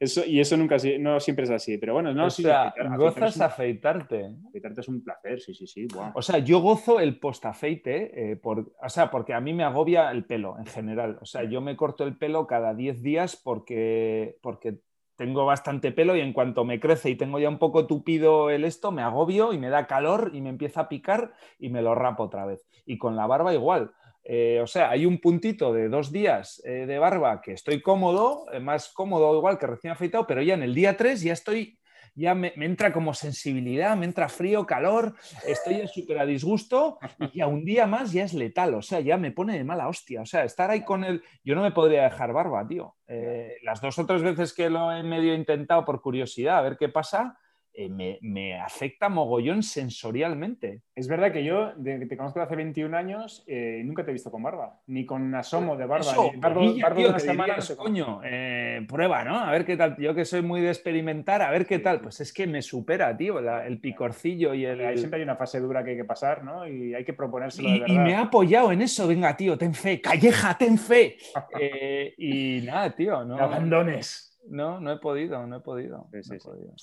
eso, 0.04 0.24
y 0.24 0.40
eso 0.40 0.56
nunca 0.56 0.76
no 1.00 1.20
siempre 1.20 1.44
es 1.44 1.50
así, 1.50 1.76
pero 1.78 1.92
bueno, 1.94 2.14
no, 2.14 2.26
o 2.26 2.30
sea, 2.30 2.68
afeitar- 2.68 2.86
afeitar 2.86 2.98
gozas 2.98 3.30
es 3.30 3.36
un- 3.36 3.42
afeitarte. 3.42 4.30
afeitarte 4.48 4.80
es 4.80 4.88
un 4.88 5.02
placer, 5.04 5.40
sí, 5.40 5.54
sí, 5.54 5.66
sí. 5.66 5.86
guau. 5.92 6.12
O 6.14 6.22
sea, 6.22 6.38
yo 6.38 6.60
gozo 6.60 7.00
el 7.00 7.18
postafeite, 7.18 8.32
eh, 8.32 8.36
por, 8.36 8.72
o 8.82 8.88
sea, 8.88 9.10
porque 9.10 9.34
a 9.34 9.40
mí 9.40 9.52
me 9.52 9.64
agobia 9.64 10.10
el 10.10 10.24
pelo 10.24 10.56
en 10.58 10.66
general. 10.66 11.18
O 11.20 11.26
sea, 11.26 11.44
yo 11.44 11.60
me 11.60 11.76
corto 11.76 12.04
el 12.04 12.16
pelo 12.16 12.46
cada 12.46 12.74
10 12.74 13.02
días 13.02 13.36
porque, 13.36 14.36
porque 14.42 14.78
tengo 15.16 15.44
bastante 15.44 15.92
pelo 15.92 16.16
y 16.16 16.20
en 16.20 16.32
cuanto 16.32 16.64
me 16.64 16.80
crece 16.80 17.08
y 17.10 17.14
tengo 17.16 17.38
ya 17.38 17.48
un 17.48 17.58
poco 17.58 17.86
tupido 17.86 18.50
el 18.50 18.64
esto, 18.64 18.90
me 18.90 19.02
agobio 19.02 19.52
y 19.52 19.58
me 19.58 19.68
da 19.68 19.86
calor 19.86 20.32
y 20.34 20.40
me 20.40 20.48
empieza 20.48 20.80
a 20.82 20.88
picar 20.88 21.34
y 21.58 21.68
me 21.68 21.82
lo 21.82 21.94
rapo 21.94 22.24
otra 22.24 22.44
vez. 22.46 22.66
Y 22.84 22.98
con 22.98 23.14
la 23.14 23.26
barba 23.26 23.54
igual. 23.54 23.92
Eh, 24.24 24.58
o 24.62 24.66
sea, 24.66 24.88
hay 24.90 25.04
un 25.04 25.18
puntito 25.18 25.72
de 25.72 25.88
dos 25.88 26.10
días 26.10 26.62
eh, 26.64 26.86
de 26.86 26.98
barba 26.98 27.42
que 27.42 27.52
estoy 27.52 27.82
cómodo, 27.82 28.46
eh, 28.52 28.58
más 28.58 28.88
cómodo 28.88 29.36
igual 29.36 29.58
que 29.58 29.66
recién 29.66 29.92
afeitado, 29.92 30.26
pero 30.26 30.40
ya 30.40 30.54
en 30.54 30.62
el 30.62 30.74
día 30.74 30.96
3 30.96 31.20
ya 31.20 31.34
estoy, 31.34 31.78
ya 32.14 32.34
me, 32.34 32.54
me 32.56 32.64
entra 32.64 32.90
como 32.90 33.12
sensibilidad, 33.12 33.94
me 33.98 34.06
entra 34.06 34.30
frío, 34.30 34.64
calor, 34.64 35.14
estoy 35.46 35.78
ya 35.78 35.88
súper 35.88 36.18
a 36.20 36.24
disgusto 36.24 36.98
y 37.32 37.38
ya 37.38 37.46
un 37.48 37.66
día 37.66 37.86
más 37.86 38.12
ya 38.12 38.24
es 38.24 38.32
letal, 38.32 38.74
o 38.74 38.82
sea, 38.82 39.00
ya 39.00 39.18
me 39.18 39.30
pone 39.30 39.58
de 39.58 39.64
mala 39.64 39.88
hostia, 39.88 40.22
o 40.22 40.26
sea, 40.26 40.44
estar 40.44 40.70
ahí 40.70 40.84
con 40.84 41.04
el... 41.04 41.22
Yo 41.44 41.54
no 41.54 41.62
me 41.62 41.72
podría 41.72 42.04
dejar 42.04 42.32
barba, 42.32 42.66
tío. 42.66 42.96
Eh, 43.06 43.56
las 43.62 43.82
dos 43.82 43.98
o 43.98 44.06
tres 44.06 44.22
veces 44.22 44.54
que 44.54 44.70
lo 44.70 44.90
he 44.90 45.02
medio 45.02 45.34
intentado 45.34 45.84
por 45.84 46.00
curiosidad, 46.00 46.56
a 46.56 46.62
ver 46.62 46.78
qué 46.78 46.88
pasa, 46.88 47.36
eh, 47.76 47.88
me, 47.88 48.18
me 48.22 48.60
afecta 48.60 49.08
mogollón 49.08 49.62
sensorialmente. 49.62 50.82
Es 50.94 51.08
verdad 51.08 51.32
que 51.32 51.44
yo, 51.44 51.72
desde 51.76 52.00
que 52.00 52.06
te 52.06 52.16
conozco 52.16 52.38
de 52.38 52.44
hace 52.46 52.56
21 52.56 52.96
años, 52.96 53.44
eh, 53.46 53.82
nunca 53.84 54.04
te 54.04 54.10
he 54.10 54.12
visto 54.12 54.30
con 54.30 54.42
barba, 54.42 54.80
ni 54.86 55.04
con 55.04 55.34
asomo 55.34 55.76
de 55.76 55.86
barba. 55.86 56.12
Eso, 56.12 56.30
ni 56.32 56.38
barba, 56.40 56.60
boquilla, 56.62 56.82
barba 56.84 56.94
de 56.96 57.00
tío, 57.02 57.08
una 57.10 57.18
semana, 57.18 57.42
dirías, 57.44 57.56
no 57.56 57.62
sé 57.62 57.76
cómo. 57.76 57.88
coño, 57.88 58.20
eh, 58.24 58.86
prueba, 58.88 59.24
¿no? 59.24 59.38
A 59.38 59.50
ver 59.50 59.64
qué 59.64 59.76
tal. 59.76 59.96
Yo 59.98 60.14
que 60.14 60.24
soy 60.24 60.42
muy 60.42 60.60
de 60.60 60.68
experimentar, 60.68 61.42
a 61.42 61.50
ver 61.50 61.66
qué 61.66 61.78
tal. 61.80 62.00
Pues 62.00 62.20
es 62.20 62.32
que 62.32 62.46
me 62.46 62.62
supera, 62.62 63.16
tío, 63.16 63.40
la- 63.40 63.66
el 63.66 63.80
picorcillo 63.80 64.54
y 64.54 64.64
el... 64.66 64.80
Ahí 64.84 64.98
siempre 64.98 65.18
hay 65.18 65.24
una 65.24 65.36
fase 65.36 65.58
dura 65.60 65.82
que 65.82 65.90
hay 65.90 65.96
que 65.96 66.04
pasar, 66.04 66.44
¿no? 66.44 66.68
Y 66.68 66.94
hay 66.94 67.04
que 67.04 67.12
proponérselo 67.12 67.68
de 67.70 67.76
Y, 67.76 67.80
verdad. 67.80 67.94
y 67.94 67.98
me 67.98 68.14
ha 68.14 68.20
apoyado 68.22 68.70
en 68.72 68.82
eso, 68.82 69.08
venga, 69.08 69.36
tío, 69.36 69.58
ten 69.58 69.74
fe, 69.74 70.00
calleja, 70.00 70.56
ten 70.56 70.78
fe. 70.78 71.16
Eh, 71.60 72.14
y 72.18 72.60
nada, 72.64 72.90
tío, 72.94 73.24
no, 73.24 73.36
abandones. 73.38 74.38
no, 74.48 74.80
no 74.80 74.92
he 74.92 74.98
podido, 74.98 75.46
no 75.46 75.56
he 75.56 75.60
podido. 75.60 76.08
Sí, 76.12 76.22
sí, 76.22 76.28
no 76.30 76.36
he 76.36 76.40
sí. 76.40 76.46
podido. 76.48 76.74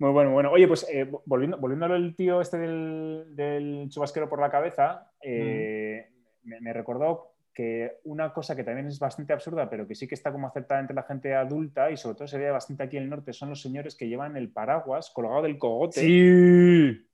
Muy 0.00 0.12
bueno, 0.12 0.32
bueno. 0.32 0.50
Oye, 0.50 0.66
pues 0.66 0.86
eh, 0.90 1.06
volviendo, 1.26 1.58
volviendo 1.58 1.84
al 1.84 2.16
tío 2.16 2.40
este 2.40 2.56
del, 2.56 3.36
del 3.36 3.86
chubasquero 3.90 4.30
por 4.30 4.40
la 4.40 4.50
cabeza, 4.50 5.12
eh, 5.22 6.08
me, 6.42 6.58
me 6.58 6.72
recordó 6.72 7.34
que 7.52 7.98
una 8.04 8.32
cosa 8.32 8.56
que 8.56 8.64
también 8.64 8.86
es 8.86 8.98
bastante 8.98 9.34
absurda, 9.34 9.68
pero 9.68 9.86
que 9.86 9.94
sí 9.94 10.08
que 10.08 10.14
está 10.14 10.32
como 10.32 10.46
aceptada 10.46 10.80
entre 10.80 10.96
la 10.96 11.02
gente 11.02 11.34
adulta 11.34 11.90
y 11.90 11.98
sobre 11.98 12.16
todo 12.16 12.28
se 12.28 12.38
ve 12.38 12.50
bastante 12.50 12.84
aquí 12.84 12.96
en 12.96 13.02
el 13.02 13.10
norte, 13.10 13.34
son 13.34 13.50
los 13.50 13.60
señores 13.60 13.94
que 13.94 14.08
llevan 14.08 14.38
el 14.38 14.50
paraguas 14.50 15.10
colgado 15.10 15.42
del 15.42 15.58
cogote, 15.58 16.00
Sí. 16.00 17.06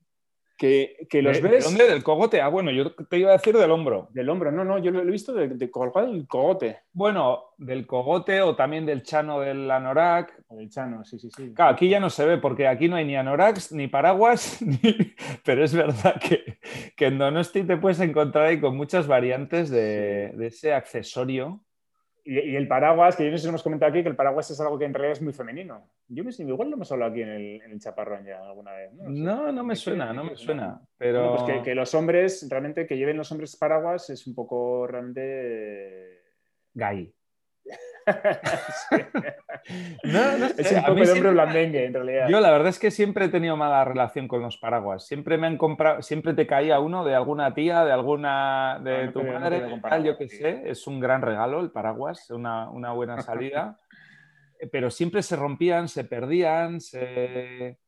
Que, 0.57 1.07
que 1.11 1.23
los 1.23 1.41
¿De- 1.41 1.49
ves 1.49 1.65
¿De 1.65 1.71
dónde? 1.71 1.93
¿Del 1.93 2.03
cogote? 2.03 2.41
Ah, 2.41 2.49
bueno, 2.49 2.71
yo 2.71 2.95
te 2.95 3.19
iba 3.19 3.31
a 3.31 3.37
decir 3.37 3.57
del 3.57 3.71
hombro. 3.71 4.09
del 4.13 4.29
hombro. 4.29 4.51
No, 4.51 4.65
no, 4.65 4.79
yo 4.79 4.91
lo 4.91 5.01
he 5.03 5.05
visto 5.05 5.33
de, 5.35 5.49
de 5.49 5.71
colgado 5.71 6.11
del 6.13 6.27
cogote. 6.27 6.79
Bueno, 6.93 7.51
del 7.59 7.87
cogote 7.87 8.41
o 8.41 8.57
también 8.57 8.87
del 8.87 9.03
chano 9.03 9.41
del 9.41 9.71
anorak. 9.71 10.43
O 10.49 10.57
del 10.57 10.71
chano, 10.71 11.05
sí, 11.05 11.19
sí, 11.19 11.29
sí. 11.37 11.53
Claro, 11.55 11.73
aquí 11.75 11.89
ya 11.89 12.01
no 12.01 12.09
se 12.11 12.25
ve 12.25 12.39
porque 12.39 12.67
aquí 12.67 12.89
no 12.89 12.97
hay 12.97 13.05
ni 13.05 13.17
anoraks, 13.17 13.73
ni 13.73 13.87
paraguas, 13.89 14.63
ni- 14.63 15.15
pero 15.45 15.63
es 15.65 15.75
verdad 15.75 16.21
que, 16.21 16.59
que 16.97 17.07
en 17.07 17.19
Donosti 17.19 17.63
te 17.65 17.77
puedes 17.77 18.01
encontrar 18.01 18.47
ahí 18.47 18.61
con 18.61 18.77
muchas 18.77 19.07
variantes 19.07 19.69
de, 19.71 20.33
de 20.35 20.47
ese 20.47 20.73
accesorio. 20.73 21.61
Y, 22.29 22.57
el 22.57 22.67
paraguas, 22.67 23.15
que 23.15 23.25
yo 23.25 23.31
no 23.31 23.37
sé 23.37 23.43
si 23.43 23.49
hemos 23.49 23.63
comentado 23.63 23.91
aquí, 23.91 24.03
que 24.03 24.09
el 24.09 24.17
paraguas 24.17 24.51
es 24.51 24.61
algo 24.61 24.77
que 24.77 24.85
en 24.85 24.93
realidad 24.93 25.13
es 25.13 25.23
muy 25.23 25.33
femenino. 25.33 25.89
Yo 26.09 26.25
me 26.25 26.33
igual 26.37 26.71
lo 26.71 26.75
hemos 26.75 26.91
hablado 26.91 27.13
aquí 27.13 27.23
en 27.23 27.29
el, 27.29 27.79
chaparrón 27.79 28.25
ya 28.25 28.41
alguna 28.45 28.73
vez. 28.73 28.93
No, 28.95 29.53
no, 29.53 29.63
me 29.63 29.77
suena, 29.77 30.13
no 30.13 30.25
me 30.25 30.37
suena. 30.37 30.81
Pero... 30.99 31.37
pues 31.37 31.63
que, 31.63 31.75
los 31.77 31.95
hombres, 31.95 32.45
realmente, 32.51 32.85
que 32.85 32.97
lleven 32.97 33.17
los 33.17 33.31
hombres 33.31 33.55
paraguas 33.55 34.11
es 34.11 34.27
un 34.27 34.35
poco 34.35 34.89
realmente... 34.89 36.25
Gay. 36.75 37.15
no, 40.05 40.39
no 40.39 40.47
Es 40.47 40.73
un 40.73 40.85
poco 40.85 41.01
de 41.01 41.13
hombre 41.13 41.31
blandengue, 41.33 41.87
en 41.87 41.95
realidad. 41.95 42.29
Yo 42.29 42.41
la 42.41 42.51
verdad 42.51 42.69
es 42.69 42.79
que 42.79 42.91
siempre 42.91 43.25
he 43.27 43.29
tenido 43.29 43.57
mala 43.57 43.85
relación 43.85 44.29
con 44.29 44.43
los 44.43 44.57
paraguas. 44.59 45.07
Siempre 45.07 45.39
me 45.39 45.47
han 45.47 45.57
comprado, 45.57 46.03
siempre 46.03 46.35
te 46.35 46.47
caía 46.47 46.79
uno 46.79 47.05
de 47.05 47.15
alguna 47.15 47.53
tía, 47.55 47.85
de 47.85 47.93
alguna, 47.93 48.81
de 48.83 49.09
tu 49.09 49.23
madre, 49.23 49.63
yo 50.05 50.17
que 50.17 50.29
sé. 50.29 50.63
Es 50.67 50.87
un 50.87 51.01
gran 51.01 51.23
regalo 51.23 51.61
el 51.61 51.71
paraguas, 51.71 52.31
una, 52.31 52.71
una 52.71 52.93
buena 52.93 53.21
salida. 53.23 53.81
Pero 54.73 54.91
siempre 54.91 55.23
se 55.23 55.37
rompían, 55.37 55.89
se 55.89 56.05
perdían, 56.05 56.81
se 56.81 57.79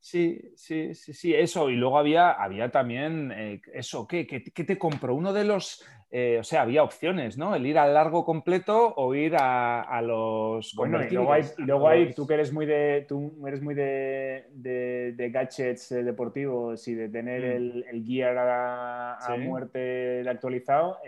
Sí, 0.00 0.40
sí, 0.54 0.94
sí, 0.94 1.12
sí, 1.12 1.34
eso. 1.34 1.70
Y 1.70 1.76
luego 1.76 1.98
había, 1.98 2.30
había 2.30 2.70
también 2.70 3.32
eh, 3.32 3.60
eso, 3.74 4.06
¿qué, 4.06 4.26
¿qué, 4.26 4.64
te 4.64 4.78
compro? 4.78 5.14
Uno 5.14 5.32
de 5.32 5.44
los, 5.44 5.84
eh, 6.10 6.38
o 6.40 6.44
sea, 6.44 6.62
había 6.62 6.82
opciones, 6.82 7.36
¿no? 7.36 7.54
El 7.54 7.66
ir 7.66 7.76
al 7.76 7.92
largo 7.92 8.24
completo 8.24 8.94
o 8.96 9.14
ir 9.14 9.36
a, 9.38 10.00
los... 10.02 10.74
Bueno, 10.74 11.04
y 11.04 11.10
luego, 11.10 11.32
hay, 11.34 11.42
y 11.58 11.62
luego 11.62 11.86
hay, 11.86 12.14
tú 12.14 12.26
que 12.26 12.34
eres 12.34 12.50
muy 12.50 12.64
de, 12.64 13.04
tú 13.06 13.46
eres 13.46 13.60
muy 13.60 13.74
de, 13.74 14.46
de, 14.54 15.30
gadgets 15.30 15.92
eh, 15.92 16.02
deportivos 16.02 16.88
y 16.88 16.94
de 16.94 17.10
tener 17.10 17.42
mm. 17.42 17.56
el, 17.56 17.84
el, 17.90 18.04
gear 18.04 18.38
a, 18.38 19.36
muerte 19.38 20.26
actualizado, 20.26 20.98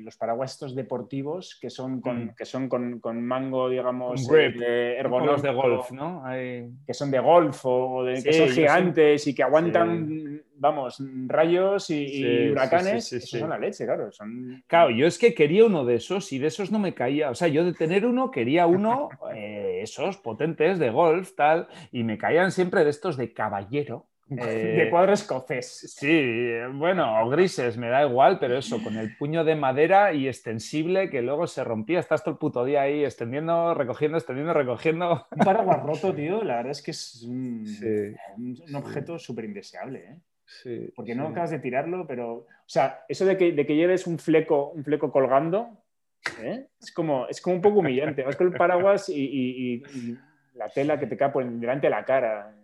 los 0.00 0.16
paraguas 0.16 0.52
estos 0.52 0.76
deportivos 0.76 1.58
que 1.60 1.68
son 1.68 2.00
con, 2.00 2.26
mm. 2.26 2.34
que 2.36 2.44
son 2.44 2.68
con, 2.68 3.00
con 3.00 3.20
mango, 3.22 3.68
digamos, 3.68 4.28
ergonómicos 4.30 5.42
de 5.42 5.52
golf, 5.52 5.90
¿no? 5.90 6.22
Que 6.30 6.94
son 6.94 7.10
de 7.10 7.18
golf 7.18 7.60
o 7.64 8.04
de 8.04 8.22
que 8.22 8.32
son 8.32 8.48
gigantes 8.50 9.26
y 9.26 9.34
que 9.34 9.42
aguantan, 9.42 10.42
vamos, 10.58 11.02
rayos 11.26 11.90
y, 11.90 12.50
huracanes. 12.50 13.12
Eso 13.12 13.38
son 13.38 13.50
la 13.50 13.58
leche, 13.58 13.84
claro. 13.84 14.10
Son... 14.12 14.62
Claro, 14.66 14.90
yo 14.90 15.06
es 15.06 15.18
que 15.18 15.34
quería 15.34 15.64
uno 15.64 15.84
de 15.84 15.96
esos 15.96 16.32
y 16.32 16.38
de 16.38 16.48
esos 16.48 16.70
no 16.70 16.78
me 16.78 16.94
caía. 16.94 17.30
O 17.30 17.34
sea, 17.34 17.48
yo 17.48 17.64
de 17.64 17.72
tener 17.72 18.06
uno 18.06 18.30
quería 18.30 18.66
uno, 18.66 19.08
eh, 19.34 19.80
esos 19.82 20.16
potentes 20.18 20.78
de 20.78 20.90
golf, 20.90 21.34
tal, 21.34 21.68
y 21.92 22.04
me 22.04 22.18
caían 22.18 22.52
siempre 22.52 22.84
de 22.84 22.90
estos 22.90 23.16
de 23.16 23.32
caballero 23.32 24.06
de 24.28 24.86
eh, 24.86 24.90
cuadro 24.90 25.12
escocés. 25.12 25.94
Sí, 25.96 26.50
bueno, 26.74 27.22
o 27.22 27.28
grises, 27.28 27.76
me 27.76 27.88
da 27.88 28.04
igual, 28.04 28.38
pero 28.40 28.58
eso, 28.58 28.82
con 28.82 28.96
el 28.96 29.16
puño 29.16 29.44
de 29.44 29.54
madera 29.54 30.12
y 30.12 30.26
extensible 30.26 31.10
que 31.10 31.22
luego 31.22 31.46
se 31.46 31.62
rompía. 31.62 32.00
Estás 32.00 32.24
todo 32.24 32.32
el 32.32 32.38
puto 32.38 32.64
día 32.64 32.82
ahí 32.82 33.04
extendiendo, 33.04 33.72
recogiendo, 33.74 34.18
extendiendo, 34.18 34.52
recogiendo. 34.52 35.26
Un 35.30 35.38
paraguas 35.44 35.82
roto, 35.82 36.12
tío, 36.12 36.42
la 36.42 36.56
verdad 36.56 36.72
es 36.72 36.82
que 36.82 36.90
es 36.90 37.22
un, 37.22 37.64
objeto 38.74 39.18
súper 39.18 39.44
indeseable, 39.44 39.98
¿eh? 39.98 40.18
Sí, 40.46 40.92
Porque 40.94 41.14
no 41.14 41.28
acabas 41.28 41.50
de 41.50 41.58
tirarlo, 41.58 42.06
pero. 42.06 42.32
O 42.34 42.46
sea, 42.66 43.04
eso 43.08 43.24
de 43.24 43.36
que, 43.36 43.52
de 43.52 43.66
que 43.66 43.76
lleves 43.76 44.06
un 44.06 44.18
fleco, 44.18 44.70
un 44.70 44.84
fleco 44.84 45.10
colgando, 45.10 45.82
¿eh? 46.40 46.66
es, 46.80 46.92
como, 46.92 47.26
es 47.28 47.40
como 47.40 47.56
un 47.56 47.62
poco 47.62 47.80
humillante. 47.80 48.22
Vas 48.22 48.36
con 48.36 48.48
el 48.48 48.52
paraguas 48.54 49.08
y, 49.08 49.82
la 50.54 50.68
tela 50.68 50.98
que 50.98 51.06
te 51.06 51.16
cae 51.16 51.30
por 51.30 51.44
delante 51.44 51.86
de 51.86 51.90
la 51.90 52.04
cara. 52.04 52.54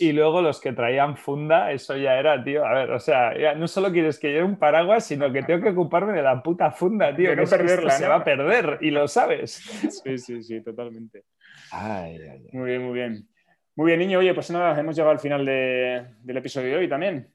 Y 0.00 0.12
luego 0.12 0.42
los 0.42 0.60
que 0.60 0.72
traían 0.72 1.16
funda, 1.16 1.70
eso 1.72 1.96
ya 1.96 2.18
era, 2.18 2.42
tío. 2.42 2.64
A 2.64 2.74
ver, 2.74 2.90
o 2.90 2.98
sea, 2.98 3.36
ya 3.38 3.54
no 3.54 3.68
solo 3.68 3.92
quieres 3.92 4.18
que 4.18 4.28
lleve 4.28 4.44
un 4.44 4.56
paraguas, 4.56 5.06
sino 5.06 5.32
que 5.32 5.42
tengo 5.42 5.62
que 5.62 5.70
ocuparme 5.70 6.12
de 6.12 6.22
la 6.22 6.42
puta 6.42 6.72
funda, 6.72 7.14
tío. 7.14 7.34
no 7.36 7.44
perderla. 7.44 7.90
Se 7.92 8.08
va 8.08 8.16
a 8.16 8.24
perder 8.24 8.78
y 8.80 8.90
lo 8.90 9.06
sabes. 9.08 9.52
Sí, 10.04 10.18
sí, 10.18 10.42
sí, 10.42 10.60
totalmente. 10.60 11.24
Muy 12.52 12.70
bien, 12.70 12.82
muy 12.82 12.94
bien. 12.94 13.28
Muy 13.80 13.86
bien, 13.86 14.00
niño. 14.00 14.18
Oye, 14.18 14.34
pues 14.34 14.50
nada, 14.50 14.78
hemos 14.78 14.94
llegado 14.94 15.10
al 15.10 15.20
final 15.20 15.42
del 15.42 16.36
episodio 16.36 16.68
de 16.68 16.76
hoy 16.76 16.86
también. 16.86 17.32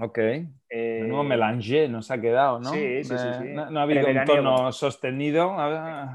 Ok. 0.00 0.18
Eh... 0.18 1.00
Nuevo 1.04 1.24
melange 1.24 1.88
nos 1.88 2.12
ha 2.12 2.20
quedado, 2.20 2.60
¿no? 2.60 2.70
Sí, 2.70 3.02
sí, 3.02 3.12
sí. 3.18 3.48
No, 3.48 3.80
ha 3.80 3.82
habido 3.82 4.06
un 4.06 4.24
tono 4.24 4.70
sostenido. 4.70 5.56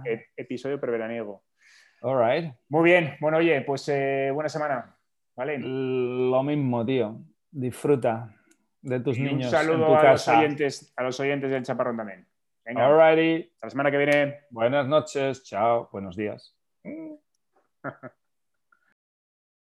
E-, 0.06 0.28
episodio 0.38 0.80
preveraniego. 0.80 1.44
All 2.04 2.18
right. 2.26 2.54
Muy 2.70 2.86
bien. 2.86 3.18
Bueno, 3.20 3.40
oye, 3.40 3.60
pues 3.64 3.90
eh, 3.90 4.32
buena 4.34 4.48
semana. 4.48 4.98
Lo 5.36 6.42
mismo, 6.42 6.86
tío. 6.86 7.20
Disfruta 7.52 8.34
de 8.82 9.02
tus 9.02 9.20
niños. 9.20 9.52
Un 9.52 9.52
saludo 9.52 9.94
a, 9.94 10.12
Los 10.12 10.26
oyentes, 10.30 10.94
a 10.96 11.04
los 11.04 11.20
oyentes 11.20 11.52
del 11.52 11.64
Chaparrón 11.64 11.98
también. 11.98 12.26
Venga, 12.64 12.86
Alrighty. 12.86 13.52
Hasta 13.56 13.66
la 13.66 13.72
semana 13.72 13.92
que 13.92 13.98
viene. 13.98 14.40
Buenas 14.52 14.88
noches. 14.88 15.44
Chao. 15.44 15.90
Buenos 15.92 16.16
días. 16.16 16.58